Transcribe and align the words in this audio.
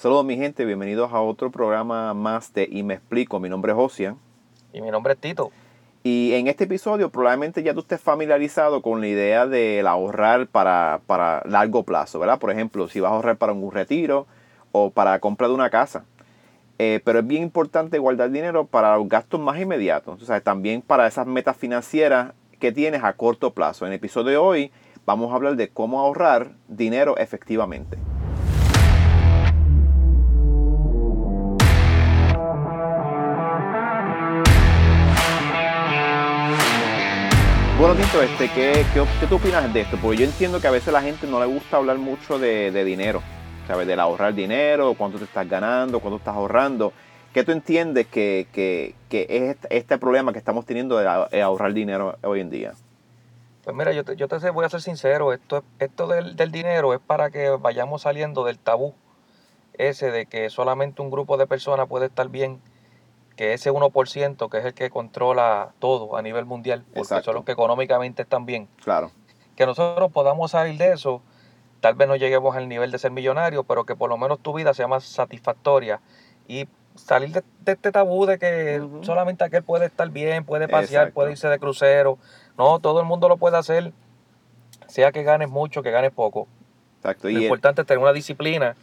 Saludos 0.00 0.24
mi 0.24 0.38
gente, 0.38 0.64
bienvenidos 0.64 1.12
a 1.12 1.20
otro 1.20 1.50
programa 1.50 2.14
más 2.14 2.54
de 2.54 2.66
Y 2.72 2.82
me 2.82 2.94
explico. 2.94 3.38
Mi 3.38 3.50
nombre 3.50 3.72
es 3.72 3.78
Ocean. 3.78 4.16
Y 4.72 4.80
mi 4.80 4.90
nombre 4.90 5.12
es 5.12 5.18
Tito. 5.18 5.50
Y 6.02 6.32
en 6.32 6.46
este 6.46 6.64
episodio 6.64 7.10
probablemente 7.10 7.62
ya 7.62 7.74
tú 7.74 7.80
estés 7.80 8.00
familiarizado 8.00 8.80
con 8.80 9.02
la 9.02 9.08
idea 9.08 9.46
de 9.46 9.84
ahorrar 9.86 10.46
para, 10.46 11.02
para 11.06 11.42
largo 11.44 11.82
plazo, 11.82 12.18
¿verdad? 12.18 12.38
Por 12.38 12.50
ejemplo, 12.50 12.88
si 12.88 13.00
vas 13.00 13.12
a 13.12 13.16
ahorrar 13.16 13.36
para 13.36 13.52
un 13.52 13.70
retiro 13.70 14.26
o 14.72 14.88
para 14.88 15.10
la 15.10 15.18
compra 15.18 15.48
de 15.48 15.52
una 15.52 15.68
casa. 15.68 16.06
Eh, 16.78 17.02
pero 17.04 17.18
es 17.18 17.26
bien 17.26 17.42
importante 17.42 17.98
guardar 17.98 18.30
dinero 18.30 18.64
para 18.66 18.96
los 18.96 19.06
gastos 19.06 19.38
más 19.38 19.60
inmediatos. 19.60 20.22
O 20.22 20.24
sea, 20.24 20.40
también 20.40 20.80
para 20.80 21.06
esas 21.08 21.26
metas 21.26 21.58
financieras 21.58 22.32
que 22.58 22.72
tienes 22.72 23.04
a 23.04 23.12
corto 23.12 23.52
plazo. 23.52 23.84
En 23.84 23.92
el 23.92 23.98
episodio 23.98 24.30
de 24.30 24.36
hoy 24.38 24.72
vamos 25.04 25.30
a 25.30 25.34
hablar 25.34 25.56
de 25.56 25.68
cómo 25.68 26.00
ahorrar 26.00 26.52
dinero 26.68 27.18
efectivamente. 27.18 27.98
Bueno, 37.80 37.94
Tito, 37.94 38.20
este, 38.20 38.50
¿qué, 38.50 38.84
qué, 38.92 39.26
tú 39.26 39.36
opinas 39.36 39.72
de 39.72 39.80
esto? 39.80 39.96
Porque 39.96 40.18
yo 40.18 40.26
entiendo 40.26 40.60
que 40.60 40.66
a 40.66 40.70
veces 40.70 40.92
la 40.92 41.00
gente 41.00 41.26
no 41.26 41.40
le 41.40 41.46
gusta 41.46 41.78
hablar 41.78 41.96
mucho 41.96 42.38
de, 42.38 42.84
dinero, 42.84 43.22
¿sabes? 43.66 43.86
Del 43.86 43.98
ahorrar 44.00 44.34
dinero, 44.34 44.92
cuánto 44.98 45.16
te 45.16 45.24
estás 45.24 45.48
ganando, 45.48 45.98
cuánto 45.98 46.18
estás 46.18 46.36
ahorrando. 46.36 46.92
¿Qué 47.32 47.42
tú 47.42 47.52
entiendes 47.52 48.06
que, 48.06 48.46
es 49.10 49.56
este, 49.70 49.96
problema 49.96 50.30
que 50.30 50.38
estamos 50.38 50.66
teniendo 50.66 50.98
de, 50.98 51.40
ahorrar 51.40 51.72
dinero 51.72 52.18
hoy 52.22 52.40
en 52.40 52.50
día? 52.50 52.74
Pues 53.64 53.74
mira, 53.74 53.92
yo 53.92 54.04
te, 54.04 54.14
yo 54.14 54.28
te 54.28 54.50
voy 54.50 54.66
a 54.66 54.68
ser 54.68 54.82
sincero, 54.82 55.32
esto, 55.32 55.64
esto 55.78 56.06
del, 56.06 56.36
del 56.36 56.52
dinero 56.52 56.92
es 56.92 57.00
para 57.00 57.30
que 57.30 57.48
vayamos 57.48 58.02
saliendo 58.02 58.44
del 58.44 58.58
tabú 58.58 58.92
ese 59.78 60.10
de 60.10 60.26
que 60.26 60.50
solamente 60.50 61.00
un 61.00 61.10
grupo 61.10 61.38
de 61.38 61.46
personas 61.46 61.88
puede 61.88 62.06
estar 62.06 62.28
bien 62.28 62.60
que 63.40 63.54
ese 63.54 63.72
1% 63.72 64.50
que 64.50 64.58
es 64.58 64.64
el 64.66 64.74
que 64.74 64.90
controla 64.90 65.70
todo 65.78 66.14
a 66.14 66.20
nivel 66.20 66.44
mundial, 66.44 66.84
porque 66.94 67.22
son 67.22 67.34
los 67.34 67.42
que 67.46 67.52
económicamente 67.52 68.20
están 68.20 68.44
bien. 68.44 68.68
Claro. 68.84 69.12
Que 69.56 69.64
nosotros 69.64 70.12
podamos 70.12 70.50
salir 70.50 70.76
de 70.76 70.92
eso, 70.92 71.22
tal 71.80 71.94
vez 71.94 72.06
no 72.06 72.16
lleguemos 72.16 72.54
al 72.54 72.68
nivel 72.68 72.90
de 72.90 72.98
ser 72.98 73.12
millonario, 73.12 73.64
pero 73.64 73.84
que 73.84 73.96
por 73.96 74.10
lo 74.10 74.18
menos 74.18 74.40
tu 74.40 74.52
vida 74.52 74.74
sea 74.74 74.88
más 74.88 75.04
satisfactoria 75.04 76.02
y 76.48 76.68
salir 76.96 77.32
de, 77.32 77.42
este 77.64 77.90
tabú 77.90 78.26
de 78.26 78.38
que 78.38 78.86
solamente 79.00 79.42
aquel 79.42 79.62
puede 79.62 79.86
estar 79.86 80.10
bien, 80.10 80.44
puede 80.44 80.68
pasear, 80.68 81.12
puede 81.12 81.30
irse 81.30 81.48
de 81.48 81.58
crucero. 81.58 82.18
No, 82.58 82.78
todo 82.78 83.00
el 83.00 83.06
mundo 83.06 83.26
lo 83.30 83.38
puede 83.38 83.56
hacer, 83.56 83.94
sea 84.86 85.12
que 85.12 85.22
ganes 85.22 85.48
mucho, 85.48 85.82
que 85.82 85.90
ganes 85.90 86.12
poco. 86.12 86.46
Exacto. 86.98 87.30
Lo 87.30 87.40
importante 87.40 87.80
es 87.80 87.86
tener 87.86 88.02
una 88.02 88.12
disciplina 88.12 88.76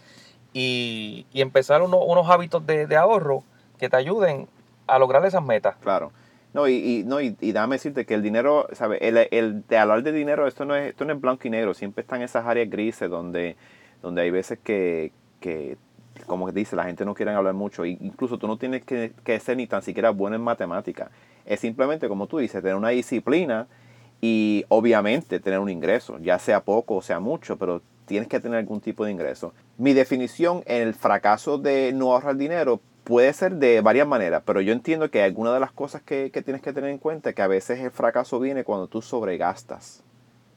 y, 0.51 1.27
empezar 1.35 1.83
unos 1.83 2.27
hábitos 2.27 2.65
de, 2.65 2.87
de 2.87 2.97
ahorro 2.97 3.43
que 3.79 3.89
te 3.89 3.97
ayuden 3.97 4.47
a 4.87 4.99
lograr 4.99 5.25
esas 5.25 5.43
metas. 5.43 5.75
Claro. 5.77 6.11
No, 6.53 6.67
y, 6.67 6.73
y 6.73 7.03
no, 7.03 7.21
y, 7.21 7.35
y, 7.39 7.51
dame 7.51 7.75
decirte 7.75 8.05
que 8.05 8.13
el 8.13 8.23
dinero, 8.23 8.67
¿sabes? 8.71 8.99
El, 9.01 9.27
el, 9.31 9.67
de 9.67 9.77
hablar 9.77 10.01
de 10.01 10.11
dinero, 10.11 10.47
esto 10.47 10.65
no, 10.65 10.75
es, 10.75 10.89
esto 10.89 11.05
no 11.05 11.13
es 11.13 11.21
blanco 11.21 11.47
y 11.47 11.51
negro, 11.51 11.73
siempre 11.73 12.01
están 12.01 12.21
esas 12.21 12.45
áreas 12.45 12.69
grises 12.69 13.09
donde, 13.09 13.57
donde 14.01 14.21
hay 14.21 14.31
veces 14.31 14.57
que, 14.63 15.11
que, 15.39 15.77
como 16.25 16.51
dice, 16.51 16.75
la 16.75 16.85
gente 16.85 17.05
no 17.05 17.13
quiere 17.13 17.31
hablar 17.31 17.53
mucho. 17.53 17.85
Incluso 17.85 18.37
tú 18.39 18.47
no 18.47 18.57
tienes 18.57 18.83
que, 18.83 19.11
que 19.23 19.39
ser 19.39 19.57
ni 19.57 19.67
tan 19.67 19.81
siquiera 19.81 20.09
bueno 20.09 20.35
en 20.35 20.41
matemática. 20.41 21.11
Es 21.45 21.59
simplemente, 21.59 22.07
como 22.07 22.27
tú 22.27 22.39
dices, 22.39 22.61
tener 22.61 22.75
una 22.75 22.89
disciplina 22.89 23.67
y 24.21 24.65
obviamente 24.69 25.39
tener 25.39 25.59
un 25.59 25.69
ingreso, 25.69 26.17
ya 26.19 26.39
sea 26.39 26.61
poco 26.63 26.95
o 26.95 27.01
sea 27.01 27.19
mucho, 27.19 27.57
pero 27.57 27.81
tienes 28.05 28.27
que 28.27 28.39
tener 28.39 28.57
algún 28.57 28.81
tipo 28.81 29.05
de 29.05 29.11
ingreso. 29.11 29.53
Mi 29.77 29.93
definición 29.93 30.63
en 30.65 30.87
el 30.87 30.93
fracaso 30.93 31.57
de 31.57 31.91
no 31.93 32.13
ahorrar 32.13 32.35
dinero 32.37 32.79
puede 33.07 33.31
ser 33.31 33.55
de 33.55 33.79
varias 33.79 34.05
maneras, 34.05 34.43
pero 34.45 34.59
yo 34.59 34.73
entiendo 34.73 35.09
que 35.09 35.23
alguna 35.23 35.53
de 35.53 35.61
las 35.61 35.71
cosas 35.71 36.01
que, 36.01 36.29
tienes 36.43 36.61
que 36.61 36.73
tener 36.73 36.89
en 36.89 36.97
cuenta 36.97 37.29
es 37.29 37.35
que 37.35 37.41
a 37.41 37.47
veces 37.47 37.79
el 37.79 37.91
fracaso 37.91 38.37
viene 38.37 38.65
cuando 38.65 38.87
tú 38.87 39.01
sobregastas, 39.01 40.03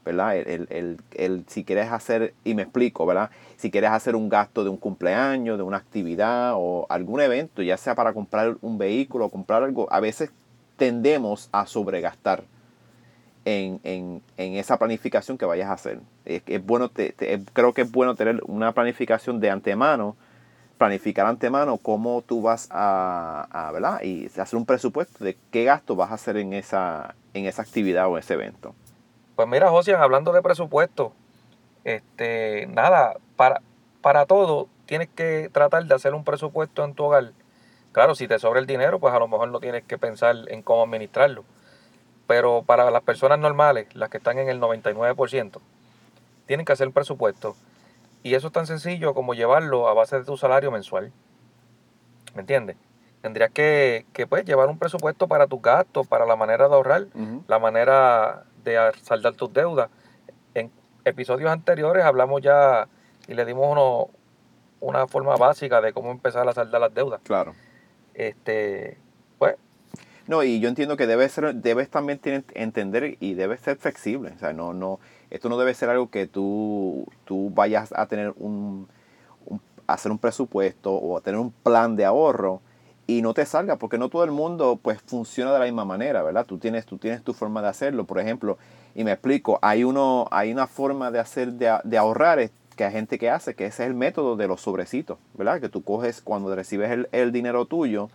¿verdad? 0.03 0.35
El, 0.35 1.45
si 1.47 1.63
quieres 1.63 1.89
hacer, 1.93 2.33
y 2.43 2.53
me 2.53 2.63
explico, 2.63 3.05
¿verdad? 3.05 3.29
Si 3.55 3.71
quieres 3.71 3.91
hacer 3.91 4.17
un 4.17 4.27
gasto 4.27 4.65
de 4.65 4.69
un 4.69 4.75
cumpleaños, 4.75 5.57
de 5.57 5.63
una 5.63 5.77
actividad 5.77 6.55
o 6.55 6.87
algún 6.89 7.21
evento, 7.21 7.61
ya 7.61 7.77
sea 7.77 7.95
para 7.95 8.11
comprar 8.11 8.57
un 8.59 8.77
vehículo 8.77 9.27
o 9.27 9.29
comprar 9.29 9.63
algo, 9.63 9.87
a 9.89 10.01
veces 10.01 10.29
tendemos 10.75 11.47
a 11.53 11.65
sobregastar. 11.65 12.43
En, 13.45 14.21
esa 14.37 14.77
planificación 14.77 15.37
que 15.37 15.45
vayas 15.45 15.69
a 15.69 15.73
hacer. 15.73 15.99
Es, 16.25 16.43
bueno, 16.63 16.91
creo 17.53 17.73
que 17.73 17.81
es 17.81 17.91
bueno 17.91 18.13
tener 18.13 18.41
una 18.45 18.73
planificación 18.73 19.39
de 19.39 19.49
antemano 19.49 20.15
planificar 20.81 21.27
antemano 21.27 21.77
cómo 21.77 22.23
tú 22.23 22.41
vas 22.41 22.67
a, 22.71 23.69
¿verdad? 23.71 24.01
Y 24.01 24.25
hacer 24.39 24.57
un 24.57 24.65
presupuesto 24.65 25.23
de 25.23 25.37
qué 25.51 25.63
gasto 25.63 25.95
vas 25.95 26.09
a 26.09 26.15
hacer 26.15 26.37
en 26.37 26.53
esa, 26.53 27.13
en 27.35 27.45
esa 27.45 27.61
actividad 27.61 28.07
o 28.07 28.17
ese 28.17 28.33
evento. 28.33 28.73
Pues 29.35 29.47
mira, 29.47 29.69
Josian, 29.69 30.01
hablando 30.01 30.33
de 30.33 30.41
presupuesto, 30.41 31.13
este, 31.83 32.65
nada, 32.65 33.17
para, 33.35 33.61
para 34.01 34.25
todo 34.25 34.69
tienes 34.87 35.07
que 35.07 35.51
tratar 35.53 35.85
de 35.85 35.93
hacer 35.93 36.15
un 36.15 36.23
presupuesto 36.23 36.83
en 36.83 36.95
tu 36.95 37.03
hogar. 37.03 37.31
Claro, 37.91 38.15
si 38.15 38.27
te 38.27 38.39
sobra 38.39 38.59
el 38.59 38.65
dinero, 38.65 38.97
pues 38.97 39.13
a 39.13 39.19
lo 39.19 39.27
mejor 39.27 39.49
no 39.49 39.59
tienes 39.59 39.83
que 39.83 39.99
pensar 39.99 40.35
en 40.47 40.63
cómo 40.63 40.81
administrarlo. 40.81 41.43
Pero 42.25 42.63
para 42.63 42.89
las 42.89 43.03
personas 43.03 43.37
normales, 43.37 43.85
las 43.93 44.09
que 44.09 44.17
están 44.17 44.39
en 44.39 44.49
el 44.49 44.59
99%, 44.59 45.59
tienen 46.47 46.65
que 46.65 46.73
hacer 46.73 46.87
un 46.87 46.93
presupuesto 46.93 47.55
y 48.23 48.35
eso 48.35 48.47
es 48.47 48.53
tan 48.53 48.67
sencillo 48.67 49.13
como 49.13 49.33
llevarlo 49.33 49.87
a 49.87 49.93
base 49.93 50.17
de 50.17 50.25
tu 50.25 50.37
salario 50.37 50.71
mensual. 50.71 51.11
¿Me 52.35 52.41
entiendes? 52.41 52.77
Tendrías 53.21 53.51
que, 53.51 54.05
que 54.13 54.25
pues, 54.25 54.45
llevar 54.45 54.69
un 54.69 54.79
presupuesto 54.79 55.27
para 55.27 55.47
tus 55.47 55.61
gastos, 55.61 56.07
para 56.07 56.25
la 56.25 56.35
manera 56.35 56.67
de 56.67 56.73
ahorrar, 56.73 57.07
la 57.47 57.59
manera 57.59 58.45
de 58.63 58.77
saldar 59.01 59.33
tus 59.33 59.53
deudas. 59.53 59.89
En 60.55 60.71
episodios 61.05 61.51
anteriores 61.51 62.03
hablamos 62.03 62.41
ya 62.41 62.87
y 63.27 63.33
le 63.33 63.45
dimos 63.45 63.67
uno, 63.69 64.09
una 64.79 65.07
forma 65.07 65.35
básica 65.35 65.81
de 65.81 65.93
cómo 65.93 66.11
empezar 66.11 66.47
a 66.47 66.53
saldar 66.53 66.81
las 66.81 66.93
deudas. 66.93 67.21
Claro. 67.23 67.53
Este, 68.13 68.97
pues. 69.37 69.55
No, 70.27 70.43
y 70.43 70.59
yo 70.59 70.69
entiendo 70.69 70.97
que 70.97 71.07
debes, 71.07 71.31
ser, 71.31 71.55
debes 71.55 71.89
también 71.89 72.19
entender 72.53 73.17
y 73.19 73.33
debes 73.35 73.61
ser 73.61 73.77
flexible. 73.77 74.31
O 74.35 74.39
sea, 74.39 74.53
no, 74.53 74.73
no, 74.73 74.99
esto 75.31 75.49
no 75.49 75.57
debe 75.57 75.73
ser 75.73 75.89
algo 75.89 76.09
que 76.09 76.27
tú, 76.27 77.07
tú 77.25 77.49
vayas 77.55 77.93
a 77.95 78.05
tener 78.05 78.33
un, 78.37 78.87
hacer 79.87 80.11
un 80.11 80.17
presupuesto 80.17 80.93
o 80.93 81.17
a 81.17 81.21
tener 81.21 81.39
un 81.39 81.51
plan 81.51 81.95
de 81.95 82.05
ahorro 82.05 82.61
y 83.07 83.21
no 83.21 83.33
te 83.33 83.45
salga, 83.45 83.77
porque 83.77 83.97
no 83.97 84.09
todo 84.09 84.23
el 84.23 84.31
mundo 84.31 84.79
pues 84.81 85.01
funciona 85.01 85.51
de 85.53 85.59
la 85.59 85.65
misma 85.65 85.85
manera, 85.85 86.21
¿verdad? 86.21 86.45
Tú 86.45 86.57
tienes, 86.57 86.85
tú 86.85 86.97
tienes 86.97 87.23
tu 87.23 87.33
forma 87.33 87.61
de 87.61 87.69
hacerlo, 87.69 88.05
por 88.05 88.19
ejemplo, 88.19 88.57
y 88.93 89.03
me 89.03 89.11
explico, 89.11 89.57
hay, 89.61 89.83
uno, 89.83 90.27
hay 90.31 90.51
una 90.51 90.67
forma 90.67 91.11
de 91.11 91.19
hacer, 91.19 91.53
de, 91.53 91.97
ahorrar 91.97 92.49
que 92.75 92.83
hay 92.85 92.91
gente 92.91 93.17
que 93.17 93.29
hace, 93.29 93.55
que 93.55 93.65
ese 93.65 93.83
es 93.83 93.89
el 93.89 93.95
método 93.95 94.35
de 94.35 94.47
los 94.47 94.61
sobrecitos, 94.61 95.17
¿verdad? 95.33 95.59
Que 95.59 95.69
tú 95.69 95.83
coges 95.83 96.21
cuando 96.21 96.53
recibes 96.55 96.91
el, 96.91 97.09
el 97.11 97.31
dinero 97.31 97.65
tuyo, 97.65 98.09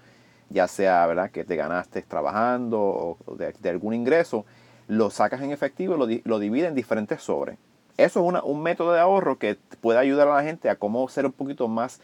ya 0.50 0.68
sea, 0.68 1.06
¿verdad? 1.06 1.30
Que 1.30 1.44
te 1.44 1.56
ganaste 1.56 2.02
trabajando 2.02 2.80
o 2.80 3.18
de 3.36 3.68
algún 3.70 3.92
ingreso, 3.94 4.46
lo 4.88 5.10
sacas 5.10 5.42
en 5.42 5.52
efectivo 5.52 5.94
y 5.94 5.98
lo, 5.98 6.22
lo 6.24 6.38
divides 6.38 6.68
en 6.68 6.74
diferentes 6.74 7.22
sobres. 7.22 7.58
Eso 7.96 8.28
es 8.28 8.42
un 8.44 8.62
método 8.62 8.92
de 8.92 9.00
ahorro 9.00 9.38
que 9.38 9.56
puede 9.80 9.98
ayudar 9.98 10.28
a 10.28 10.36
la 10.36 10.42
gente 10.42 10.68
a 10.68 10.76
cómo 10.76 11.08
ser 11.08 11.24
un 11.24 11.32
poquito 11.32 11.66
más, 11.66 12.00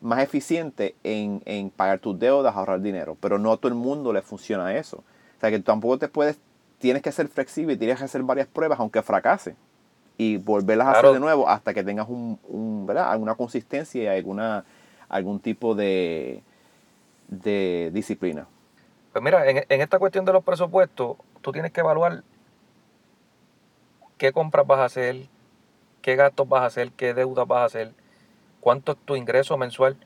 más 0.00 0.20
eficiente 0.20 0.96
en, 1.04 1.70
pagar 1.70 2.00
tus 2.00 2.18
deudas, 2.18 2.56
ahorrar 2.56 2.80
dinero. 2.80 3.16
Pero 3.20 3.38
no 3.38 3.52
a 3.52 3.56
todo 3.56 3.68
el 3.68 3.74
mundo 3.74 4.12
le 4.12 4.22
funciona 4.22 4.76
eso. 4.76 4.98
O 4.98 5.40
sea 5.40 5.50
que 5.50 5.60
tampoco 5.60 5.98
te 5.98 6.08
puedes, 6.08 6.38
tienes 6.78 7.02
que 7.02 7.12
ser 7.12 7.28
flexible 7.28 7.74
y 7.74 7.76
tienes 7.76 7.98
que 7.98 8.04
hacer 8.04 8.22
varias 8.24 8.48
pruebas 8.48 8.80
aunque 8.80 9.02
fracase. 9.02 9.54
Y 10.18 10.38
volverlas 10.38 10.88
a 10.88 10.92
hacer 10.92 11.12
de 11.12 11.20
nuevo 11.20 11.48
hasta 11.48 11.72
que 11.72 11.84
tengas 11.84 12.08
un, 12.08 12.84
¿verdad? 12.86 13.12
alguna 13.12 13.36
consistencia 13.36 14.02
y 14.02 14.06
alguna, 14.06 14.64
algún 15.08 15.38
tipo 15.38 15.76
de, 15.76 16.42
de 17.28 17.90
disciplina. 17.92 18.48
Pues 19.12 19.22
mira, 19.22 19.48
en, 19.48 19.64
en 19.68 19.80
esta 19.80 19.98
cuestión 19.98 20.24
de 20.24 20.32
los 20.32 20.42
presupuestos, 20.42 21.18
tú 21.46 21.52
tienes 21.52 21.70
que 21.70 21.78
evaluar 21.78 22.24
qué 24.18 24.32
compras 24.32 24.66
vas 24.66 24.80
a 24.80 24.86
hacer, 24.86 25.28
qué 26.02 26.16
gastos 26.16 26.48
vas 26.48 26.62
a 26.62 26.66
hacer, 26.66 26.90
qué 26.90 27.14
deudas 27.14 27.46
vas 27.46 27.60
a 27.60 27.64
hacer, 27.66 27.92
cuánto 28.58 28.90
es 28.90 28.98
tu 29.04 29.14
ingreso 29.14 29.56
mensual. 29.56 29.96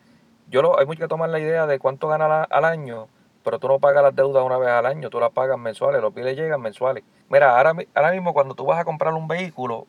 Yo 0.51 0.61
lo, 0.61 0.79
hay 0.79 0.85
mucho 0.85 1.01
que 1.01 1.09
tomar 1.09 1.31
la 1.31 1.41
idea 1.41 1.67
de 1.67 1.79
cuánto 1.79 2.09
ganas 2.09 2.47
al 2.51 2.67
año, 2.67 3.09
pero 3.43 3.59
tú 3.59 3.69
no 3.69 3.79
pagas 3.79 4.03
las 4.03 4.15
deudas 4.15 4.45
una 4.45 4.59
vez 4.59 4.69
al 4.69 4.85
año, 4.85 5.09
tú 5.09 5.19
las 5.19 5.31
pagas 5.31 5.59
mensuales, 5.59 6.03
los 6.03 6.13
biles 6.13 6.37
llegan 6.37 6.61
mensuales. 6.61 7.05
Mira, 7.31 7.57
ahora, 7.57 7.73
ahora 7.95 8.11
mismo 8.11 8.35
cuando 8.35 8.55
tú 8.55 8.67
vas 8.67 8.79
a 8.79 8.85
comprar 8.85 9.15
un 9.15 9.27
vehículo, 9.27 9.87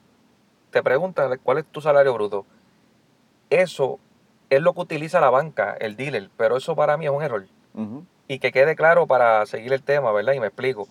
te 0.70 0.82
preguntas 0.82 1.38
cuál 1.44 1.58
es 1.58 1.66
tu 1.66 1.82
salario 1.82 2.14
bruto. 2.14 2.46
Eso 3.50 4.00
es 4.50 4.62
lo 4.62 4.72
que 4.72 4.80
utiliza 4.80 5.20
la 5.20 5.30
banca, 5.30 5.76
el 5.82 5.98
dealer, 5.98 6.30
pero 6.38 6.56
eso 6.56 6.78
para 6.78 6.96
mí 6.96 7.08
es 7.08 7.12
un 7.12 7.24
error. 7.24 7.46
Y 8.30 8.40
que 8.40 8.54
quede 8.54 8.78
claro 8.78 9.06
para 9.06 9.46
seguir 9.46 9.74
el 9.74 9.84
tema, 9.84 10.14
¿verdad? 10.14 10.32
Y 10.32 10.40
me 10.40 10.48
explico 10.48 10.88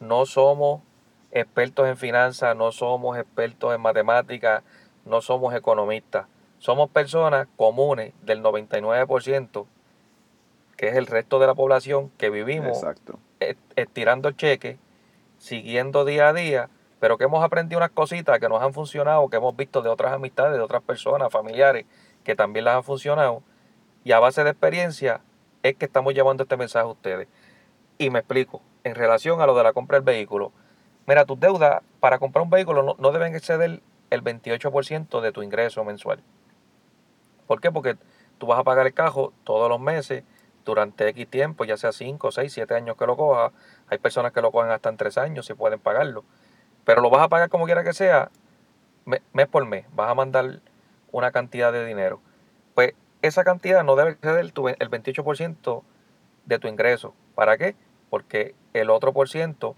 no 0.00 0.26
somos 0.26 0.82
expertos 1.30 1.86
en 1.86 1.96
finanzas, 1.96 2.56
no 2.56 2.72
somos 2.72 3.16
expertos 3.16 3.74
en 3.74 3.80
matemáticas, 3.80 4.64
no 5.04 5.20
somos 5.20 5.54
economistas. 5.54 6.26
somos 6.58 6.90
personas 6.90 7.48
comunes 7.56 8.12
del 8.20 8.42
99%, 8.42 9.66
que 10.76 10.88
es 10.88 10.96
el 10.96 11.06
resto 11.06 11.38
de 11.38 11.46
la 11.46 11.54
población 11.54 12.10
que 12.18 12.28
vivimos 12.28 12.76
Exacto. 12.76 13.18
estirando 13.76 14.28
el 14.28 14.36
cheque, 14.36 14.78
siguiendo 15.38 16.04
día 16.04 16.28
a 16.28 16.32
día, 16.34 16.68
pero 16.98 17.16
que 17.16 17.24
hemos 17.24 17.42
aprendido 17.42 17.78
unas 17.78 17.92
cositas 17.92 18.38
que 18.40 18.48
nos 18.50 18.62
han 18.62 18.74
funcionado, 18.74 19.26
que 19.30 19.38
hemos 19.38 19.56
visto 19.56 19.80
de 19.80 19.88
otras 19.88 20.12
amistades, 20.12 20.52
de 20.52 20.60
otras 20.60 20.82
personas, 20.82 21.32
familiares, 21.32 21.86
que 22.24 22.36
también 22.36 22.66
las 22.66 22.76
han 22.76 22.84
funcionado, 22.84 23.42
y 24.04 24.12
a 24.12 24.20
base 24.20 24.44
de 24.44 24.50
experiencia 24.50 25.22
es 25.62 25.76
que 25.76 25.86
estamos 25.86 26.12
llevando 26.12 26.42
este 26.42 26.58
mensaje 26.58 26.84
a 26.84 26.90
ustedes. 26.90 27.28
Y 27.96 28.10
me 28.10 28.18
explico, 28.18 28.60
en 28.84 28.94
relación 28.94 29.40
a 29.40 29.46
lo 29.46 29.56
de 29.56 29.62
la 29.64 29.72
compra 29.72 29.96
del 29.98 30.04
vehículo, 30.04 30.52
mira, 31.06 31.24
tus 31.24 31.38
deudas 31.38 31.82
para 32.00 32.18
comprar 32.18 32.42
un 32.42 32.50
vehículo 32.50 32.82
no, 32.82 32.96
no 32.98 33.12
deben 33.12 33.34
exceder 33.34 33.80
el 34.10 34.22
28% 34.22 35.20
de 35.20 35.32
tu 35.32 35.42
ingreso 35.42 35.84
mensual. 35.84 36.22
¿Por 37.46 37.60
qué? 37.60 37.70
Porque 37.70 37.96
tú 38.38 38.46
vas 38.46 38.58
a 38.58 38.64
pagar 38.64 38.86
el 38.86 38.94
carro 38.94 39.32
todos 39.44 39.68
los 39.68 39.80
meses 39.80 40.24
durante 40.64 41.08
X 41.08 41.28
tiempo, 41.28 41.64
ya 41.64 41.76
sea 41.76 41.92
5, 41.92 42.30
6, 42.30 42.52
7 42.52 42.74
años 42.74 42.96
que 42.96 43.06
lo 43.06 43.16
cojas. 43.16 43.52
Hay 43.88 43.98
personas 43.98 44.32
que 44.32 44.40
lo 44.40 44.52
cogen 44.52 44.70
hasta 44.70 44.88
en 44.88 44.96
3 44.96 45.18
años 45.18 45.46
si 45.46 45.54
pueden 45.54 45.80
pagarlo. 45.80 46.24
Pero 46.84 47.00
lo 47.02 47.10
vas 47.10 47.22
a 47.22 47.28
pagar 47.28 47.48
como 47.48 47.66
quiera 47.66 47.84
que 47.84 47.92
sea, 47.92 48.30
me- 49.04 49.22
mes 49.32 49.48
por 49.48 49.64
mes. 49.66 49.86
Vas 49.94 50.10
a 50.10 50.14
mandar 50.14 50.60
una 51.12 51.32
cantidad 51.32 51.72
de 51.72 51.84
dinero. 51.84 52.20
Pues 52.74 52.94
esa 53.22 53.44
cantidad 53.44 53.84
no 53.84 53.96
debe 53.96 54.12
exceder 54.12 54.40
el 54.40 54.52
28% 54.90 55.82
de 56.46 56.58
tu 56.58 56.68
ingreso. 56.68 57.14
¿Para 57.34 57.58
qué? 57.58 57.74
Porque 58.10 58.54
el 58.72 58.90
otro 58.90 59.12
por 59.12 59.28
ciento 59.28 59.76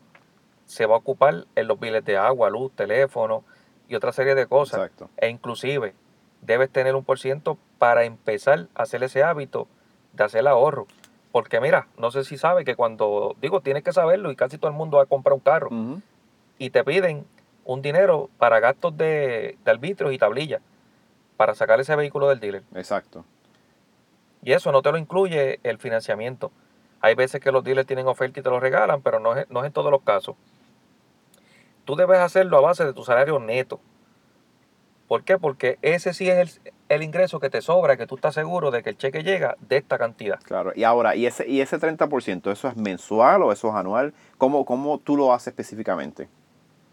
se 0.64 0.86
va 0.86 0.94
a 0.94 0.98
ocupar 0.98 1.46
en 1.54 1.68
los 1.68 1.78
biles 1.78 2.04
de 2.04 2.16
agua, 2.16 2.50
luz, 2.50 2.72
teléfono 2.74 3.44
y 3.88 3.94
otra 3.94 4.12
serie 4.12 4.34
de 4.34 4.46
cosas. 4.46 4.80
Exacto. 4.80 5.10
E 5.16 5.28
inclusive 5.28 5.94
debes 6.40 6.70
tener 6.70 6.94
un 6.94 7.04
por 7.04 7.18
ciento 7.18 7.58
para 7.78 8.04
empezar 8.04 8.68
a 8.74 8.82
hacer 8.82 9.02
ese 9.02 9.22
hábito 9.22 9.68
de 10.12 10.24
hacer 10.24 10.46
ahorro. 10.46 10.86
Porque 11.30 11.60
mira, 11.60 11.88
no 11.96 12.10
sé 12.10 12.24
si 12.24 12.36
sabe 12.36 12.64
que 12.64 12.76
cuando, 12.76 13.36
digo, 13.40 13.60
tienes 13.60 13.82
que 13.82 13.92
saberlo 13.92 14.30
y 14.30 14.36
casi 14.36 14.58
todo 14.58 14.70
el 14.70 14.76
mundo 14.76 14.98
va 14.98 15.04
a 15.04 15.06
comprar 15.06 15.32
un 15.32 15.40
carro 15.40 15.70
y 16.58 16.70
te 16.70 16.84
piden 16.84 17.24
un 17.64 17.80
dinero 17.80 18.28
para 18.38 18.60
gastos 18.60 18.96
de, 18.96 19.56
de 19.64 19.70
arbitrios 19.70 20.12
y 20.12 20.18
tablillas 20.18 20.60
para 21.36 21.54
sacar 21.54 21.80
ese 21.80 21.96
vehículo 21.96 22.28
del 22.28 22.40
dealer. 22.40 22.62
Exacto. 22.74 23.24
Y 24.42 24.52
eso 24.52 24.72
no 24.72 24.82
te 24.82 24.92
lo 24.92 24.98
incluye 24.98 25.60
el 25.62 25.78
financiamiento. 25.78 26.50
Hay 27.02 27.14
veces 27.14 27.40
que 27.40 27.52
los 27.52 27.62
dealers 27.64 27.86
tienen 27.86 28.06
oferta 28.06 28.40
y 28.40 28.42
te 28.42 28.48
lo 28.48 28.60
regalan, 28.60 29.02
pero 29.02 29.18
no 29.18 29.36
es, 29.36 29.50
no 29.50 29.60
es 29.60 29.66
en 29.66 29.72
todos 29.72 29.90
los 29.90 30.02
casos. 30.02 30.36
Tú 31.84 31.96
debes 31.96 32.20
hacerlo 32.20 32.56
a 32.56 32.60
base 32.60 32.84
de 32.84 32.92
tu 32.92 33.04
salario 33.04 33.38
neto. 33.40 33.80
¿Por 35.08 35.24
qué? 35.24 35.36
Porque 35.36 35.78
ese 35.82 36.14
sí 36.14 36.30
es 36.30 36.62
el, 36.64 36.72
el 36.88 37.02
ingreso 37.02 37.40
que 37.40 37.50
te 37.50 37.60
sobra, 37.60 37.96
que 37.96 38.06
tú 38.06 38.14
estás 38.14 38.34
seguro 38.34 38.70
de 38.70 38.82
que 38.82 38.90
el 38.90 38.96
cheque 38.96 39.22
llega 39.22 39.56
de 39.60 39.78
esta 39.78 39.98
cantidad. 39.98 40.40
Claro. 40.42 40.72
Y 40.76 40.84
ahora, 40.84 41.16
¿y 41.16 41.26
ese, 41.26 41.46
y 41.48 41.60
ese 41.60 41.78
30%, 41.78 42.50
eso 42.50 42.68
es 42.68 42.76
mensual 42.76 43.42
o 43.42 43.52
eso 43.52 43.68
es 43.68 43.74
anual? 43.74 44.14
¿Cómo, 44.38 44.64
cómo 44.64 44.98
tú 44.98 45.16
lo 45.16 45.32
haces 45.32 45.48
específicamente? 45.48 46.28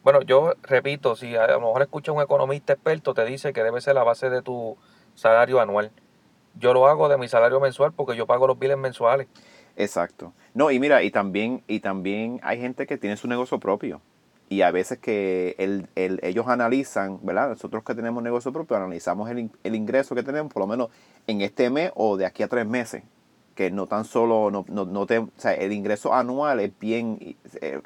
Bueno, 0.04 0.22
yo 0.22 0.54
repito, 0.64 1.16
si 1.16 1.36
a 1.36 1.48
lo 1.48 1.60
mejor 1.60 1.82
escucha 1.82 2.12
un 2.12 2.22
economista 2.22 2.74
experto, 2.74 3.14
te 3.14 3.26
dice 3.26 3.54
que 3.54 3.64
debe 3.64 3.80
ser 3.80 3.96
la 3.96 4.04
base 4.04 4.30
de 4.30 4.42
tu 4.42 4.76
salario 5.14 5.60
anual. 5.60 5.92
Yo 6.56 6.74
lo 6.74 6.88
hago 6.88 7.10
de 7.10 7.18
mi 7.18 7.28
salario 7.28 7.60
mensual 7.60 7.92
porque 7.94 8.16
yo 8.16 8.26
pago 8.26 8.48
los 8.48 8.58
biles 8.58 8.78
mensuales. 8.78 9.28
Exacto. 9.80 10.34
No, 10.54 10.72
y 10.72 10.80
mira, 10.80 11.04
y 11.04 11.12
también, 11.12 11.64
y 11.68 11.80
también 11.80 12.40
hay 12.44 12.60
gente 12.60 12.86
que 12.88 12.98
tiene 13.00 13.18
su 13.18 13.28
negocio 13.28 13.60
propio. 13.60 14.02
Y 14.50 14.62
a 14.62 14.72
veces 14.72 15.00
que 15.00 15.56
el, 15.60 15.88
el- 15.96 16.20
ellos 16.24 16.48
analizan, 16.50 17.20
¿verdad? 17.24 17.50
Nosotros 17.50 17.84
que 17.86 17.96
tenemos 17.96 18.22
negocio 18.24 18.54
propio, 18.54 18.78
analizamos 18.78 19.30
el, 19.32 19.50
el 19.64 19.76
ingreso 19.76 20.16
que 20.16 20.24
tenemos, 20.24 20.54
por 20.54 20.62
lo 20.62 20.68
menos 20.68 20.90
en 21.28 21.42
este 21.42 21.72
mes 21.72 21.92
o 21.96 22.18
de 22.18 22.28
aquí 22.28 22.44
a 22.44 22.50
tres 22.50 22.68
meses. 22.68 23.04
Que 23.56 23.72
no 23.72 23.88
tan 23.88 24.06
solo, 24.06 24.52
no, 24.52 24.66
no, 24.70 24.86
no 24.86 25.08
te, 25.08 25.20
o 25.20 25.30
sea, 25.38 25.54
el 25.56 25.74
ingreso 25.74 26.14
anual 26.14 26.60
es 26.62 26.72
bien, 26.80 27.38
eh, 27.62 27.82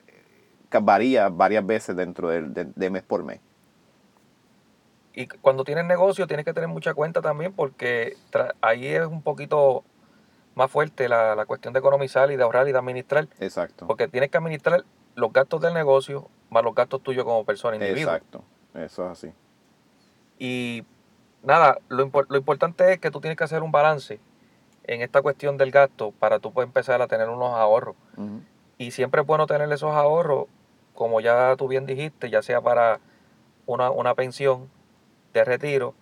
varía 0.83 1.29
varias 1.29 1.65
veces 1.65 1.95
dentro 1.95 2.29
de, 2.29 2.65
de 2.75 2.91
mes 2.91 3.03
por 3.03 3.23
mes. 3.23 3.39
Y 5.15 5.27
cuando 5.27 5.63
tienes 5.63 5.85
negocio 5.85 6.27
tienes 6.27 6.45
que 6.45 6.53
tener 6.53 6.69
mucha 6.69 6.93
cuenta 6.95 7.21
también 7.21 7.53
porque 7.53 8.17
ahí 8.61 8.87
es 8.87 9.05
un 9.05 9.21
poquito 9.21 9.83
más 10.55 10.69
fuerte 10.71 11.09
la, 11.09 11.35
la 11.35 11.45
cuestión 11.45 11.73
de 11.73 11.79
economizar 11.79 12.31
y 12.31 12.35
de 12.35 12.43
ahorrar 12.43 12.67
y 12.67 12.71
de 12.71 12.77
administrar. 12.77 13.27
Exacto. 13.39 13.87
Porque 13.87 14.07
tienes 14.07 14.29
que 14.29 14.37
administrar 14.37 14.83
los 15.15 15.31
gastos 15.31 15.61
del 15.61 15.73
negocio 15.73 16.29
más 16.53 16.63
los 16.63 16.75
gastos 16.75 17.01
tuyos 17.01 17.25
como 17.25 17.43
persona, 17.43 17.75
individuo. 17.75 18.13
Exacto. 18.13 18.43
Eso 18.75 19.05
es 19.05 19.11
así. 19.11 19.33
Y 20.39 20.85
nada, 21.41 21.79
lo, 21.89 22.09
lo 22.29 22.37
importante 22.37 22.93
es 22.93 22.99
que 22.99 23.11
tú 23.11 23.19
tienes 23.19 23.37
que 23.37 23.43
hacer 23.43 23.63
un 23.63 23.71
balance 23.71 24.19
en 24.85 25.01
esta 25.01 25.21
cuestión 25.21 25.57
del 25.57 25.71
gasto 25.71 26.11
para 26.11 26.39
tú 26.39 26.53
poder 26.53 26.67
empezar 26.67 27.01
a 27.01 27.07
tener 27.07 27.29
unos 27.29 27.53
ahorros. 27.53 27.95
Y 28.77 28.91
siempre 28.91 29.21
es 29.21 29.27
bueno 29.27 29.47
tener 29.47 29.71
esos 29.71 29.91
ahorros, 29.91 30.47
como 30.93 31.21
ya 31.21 31.55
tú 31.57 31.67
bien 31.67 31.85
dijiste, 31.85 32.29
ya 32.29 32.41
sea 32.41 32.61
para 32.61 32.99
una, 33.65 33.89
una 33.89 34.13
pensión 34.13 34.69
de 35.33 35.43
retiro 35.43 35.95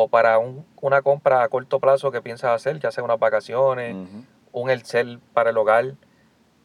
o 0.00 0.06
para 0.06 0.38
un- 0.38 0.64
una 0.80 1.02
compra 1.02 1.42
a 1.42 1.48
corto 1.48 1.80
plazo 1.80 2.12
que 2.12 2.22
piensas 2.22 2.52
hacer, 2.52 2.78
ya 2.78 2.92
sea 2.92 3.02
unas 3.02 3.18
vacaciones, 3.18 3.96
Ujú. 3.96 4.24
un 4.52 4.70
Excel 4.70 5.18
para 5.34 5.50
el 5.50 5.56
hogar, 5.58 5.94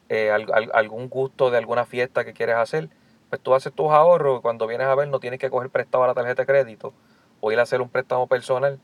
eh, 0.09 0.29
al- 0.29 0.53
al- 0.53 0.69
algún 0.75 1.09
gusto 1.09 1.49
de 1.49 1.57
alguna 1.57 1.85
fiesta 1.85 2.25
que 2.25 2.33
quieres 2.33 2.57
hacer. 2.57 2.89
Pues 3.31 3.41
tú 3.41 3.55
haces 3.55 3.73
tus 3.73 3.89
ahorros 3.89 4.37
y 4.37 4.41
cuando 4.43 4.67
vienes 4.67 4.85
a 4.85 4.93
ver 4.93 5.07
no 5.07 5.19
tienes 5.19 5.39
que 5.39 5.49
coger 5.49 5.71
prestado 5.71 6.03
a 6.03 6.07
la 6.07 6.13
tarjeta 6.13 6.43
de 6.43 6.45
crédito 6.45 6.93
o 7.41 7.51
ir 7.51 7.57
a 7.57 7.63
hacer 7.63 7.81
un 7.81 7.89
préstamo 7.89 8.27
personal 8.27 8.79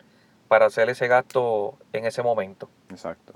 para 0.48 0.66
hacer 0.66 0.90
ese 0.90 1.07
gasto 1.07 1.78
en 1.94 2.06
ese 2.07 2.24
momento. 2.24 2.68
Exacto. 2.90 3.34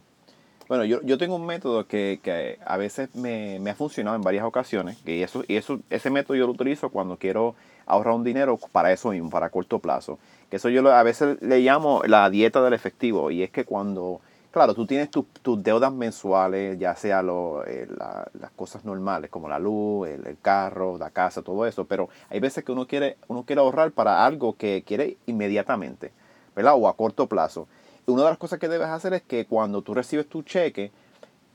Bueno, 0.68 0.86
yo, 0.86 1.00
yo 1.04 1.20
tengo 1.20 1.36
un 1.36 1.46
método 1.46 1.86
que, 1.86 2.20
que 2.24 2.58
a 2.66 2.78
veces 2.78 3.14
me, 3.14 3.60
me 3.60 3.70
ha 3.70 3.76
funcionado 3.76 4.16
en 4.16 4.24
varias 4.24 4.46
ocasiones. 4.46 4.98
Y, 5.06 5.22
eso, 5.22 5.44
y 5.48 5.58
eso, 5.58 5.80
ese 5.92 6.10
método 6.10 6.36
yo 6.36 6.48
lo 6.48 6.54
utilizo 6.54 6.90
cuando 6.90 7.18
quiero 7.18 7.54
ahorrar 7.86 8.14
un 8.16 8.24
dinero 8.24 8.58
para 8.72 8.92
eso 8.92 9.10
mismo, 9.10 9.30
para 9.30 9.50
corto 9.50 9.78
plazo. 9.80 10.18
Eso 10.54 10.70
yo 10.70 10.88
a 10.92 11.04
veces 11.04 11.42
le 11.42 11.60
llamo 11.62 12.02
la 12.06 12.30
dieta 12.30 12.62
del 12.62 12.74
efectivo. 12.74 13.32
Y 13.32 13.42
es 13.44 13.50
que 13.50 13.66
cuando, 13.66 14.22
claro, 14.52 14.74
tú 14.76 14.86
tienes 14.86 15.10
tus 15.10 15.26
tus 15.42 15.62
deudas 15.64 15.92
mensuales, 15.92 16.78
ya 16.78 16.96
sea 16.96 17.22
lo, 17.24 17.66
eh, 17.66 17.88
la- 17.98 18.30
las 18.40 18.52
cosas 18.52 18.86
normales, 18.86 19.30
como 19.32 19.50
la 19.50 19.58
luz, 19.60 20.08
el, 20.10 20.38
carro, 20.42 20.98
la 20.98 21.10
casa, 21.10 21.42
todo 21.42 21.66
eso. 21.66 21.86
Pero 21.86 22.10
hay 22.30 22.40
veces 22.40 22.64
que 22.64 22.72
uno 22.72 22.86
quiere, 22.88 23.18
uno 23.28 23.44
quiere 23.46 23.62
ahorrar 23.62 23.92
para 23.92 24.26
algo 24.26 24.56
que 24.56 24.84
quiere 24.86 25.18
inmediatamente, 25.26 26.12
¿verdad? 26.56 26.76
O 26.78 26.88
a 26.88 26.96
corto 26.96 27.28
plazo. 27.28 27.68
Una 28.06 28.24
de 28.24 28.30
las 28.30 28.38
cosas 28.38 28.60
que 28.60 28.68
debes 28.68 28.90
hacer 28.90 29.14
es 29.14 29.22
que 29.24 29.46
cuando 29.46 29.82
tú 29.82 29.94
recibes 29.94 30.28
tu 30.28 30.44
cheque, 30.44 30.92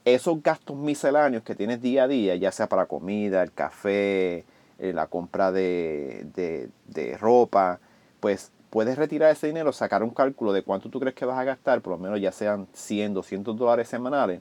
esos 0.05 0.43
gastos 0.43 0.77
misceláneos 0.77 1.43
que 1.43 1.55
tienes 1.55 1.83
día 1.83 2.05
a 2.05 2.09
día, 2.09 2.35
ya 2.37 2.51
sea 2.51 2.69
para 2.69 2.87
comida, 2.87 3.43
el 3.43 3.53
café, 3.53 4.45
eh, 4.79 4.93
la 4.95 5.07
compra 5.07 5.53
de, 5.53 6.27
de- 6.35 6.69
de 6.87 7.17
ropa, 7.19 7.79
pues 8.21 8.51
puedes 8.71 8.97
retirar 8.99 9.31
ese 9.31 9.47
dinero, 9.47 9.73
sacar 9.73 10.03
un 10.03 10.11
cálculo 10.11 10.53
de 10.53 10.63
cuánto 10.63 10.89
tú 10.91 11.01
crees 11.01 11.15
que 11.15 11.25
vas 11.25 11.39
a 11.39 11.45
gastar, 11.45 11.81
por 11.81 11.93
lo 11.93 11.99
menos 11.99 12.21
ya 12.21 12.33
sean 12.33 12.67
100, 12.73 13.15
200 13.15 13.57
dólares 13.57 13.89
semanales, 13.89 14.41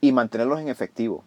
y 0.00 0.12
mantenerlos 0.12 0.60
en 0.60 0.68
efectivo. 0.68 1.24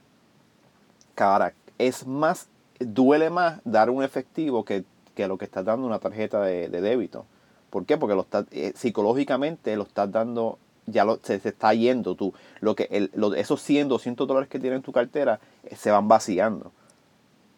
Cara, 1.15 1.53
es 1.77 2.05
más, 2.05 2.47
duele 2.79 3.29
más 3.29 3.59
dar 3.63 3.89
un 3.89 4.03
efectivo 4.03 4.63
que, 4.63 4.83
que 5.15 5.27
lo 5.27 5.37
que 5.37 5.45
estás 5.45 5.65
dando 5.65 5.87
una 5.87 5.99
tarjeta 5.99 6.41
de, 6.41 6.69
débito. 6.69 7.25
¿Por 7.69 7.85
qué? 7.85 7.97
Porque 7.97 8.15
lo 8.15 8.21
estás, 8.21 8.45
eh, 8.51 8.73
psicológicamente 8.75 9.75
lo 9.75 9.83
estás 9.83 10.11
dando, 10.11 10.57
ya 10.85 11.05
lo, 11.05 11.19
se, 11.23 11.39
se 11.39 11.49
está 11.49 11.73
yendo 11.73 12.15
tú. 12.15 12.33
Lo 12.61 12.75
que, 12.75 12.87
el, 12.91 13.11
lo- 13.13 13.33
esos 13.33 13.61
100, 13.61 13.89
200 13.89 14.27
dólares 14.27 14.49
que 14.49 14.59
tienes 14.59 14.77
en 14.77 14.83
tu 14.83 14.91
cartera 14.91 15.39
eh, 15.63 15.75
se 15.75 15.91
van 15.91 16.07
vaciando. 16.07 16.71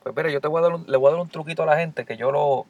Pues 0.04 0.16
mira, 0.16 0.30
yo 0.32 0.40
te 0.42 0.48
voy 0.48 0.60
a 0.60 0.70
dar 0.70 0.80
le 0.80 0.98
voy 0.98 1.10
a 1.10 1.12
dar 1.12 1.22
un 1.22 1.30
truquito 1.30 1.64
a 1.64 1.66
la 1.66 1.78
gente 1.78 2.06
que 2.06 2.16
yo 2.16 2.32
lo, 2.32 2.66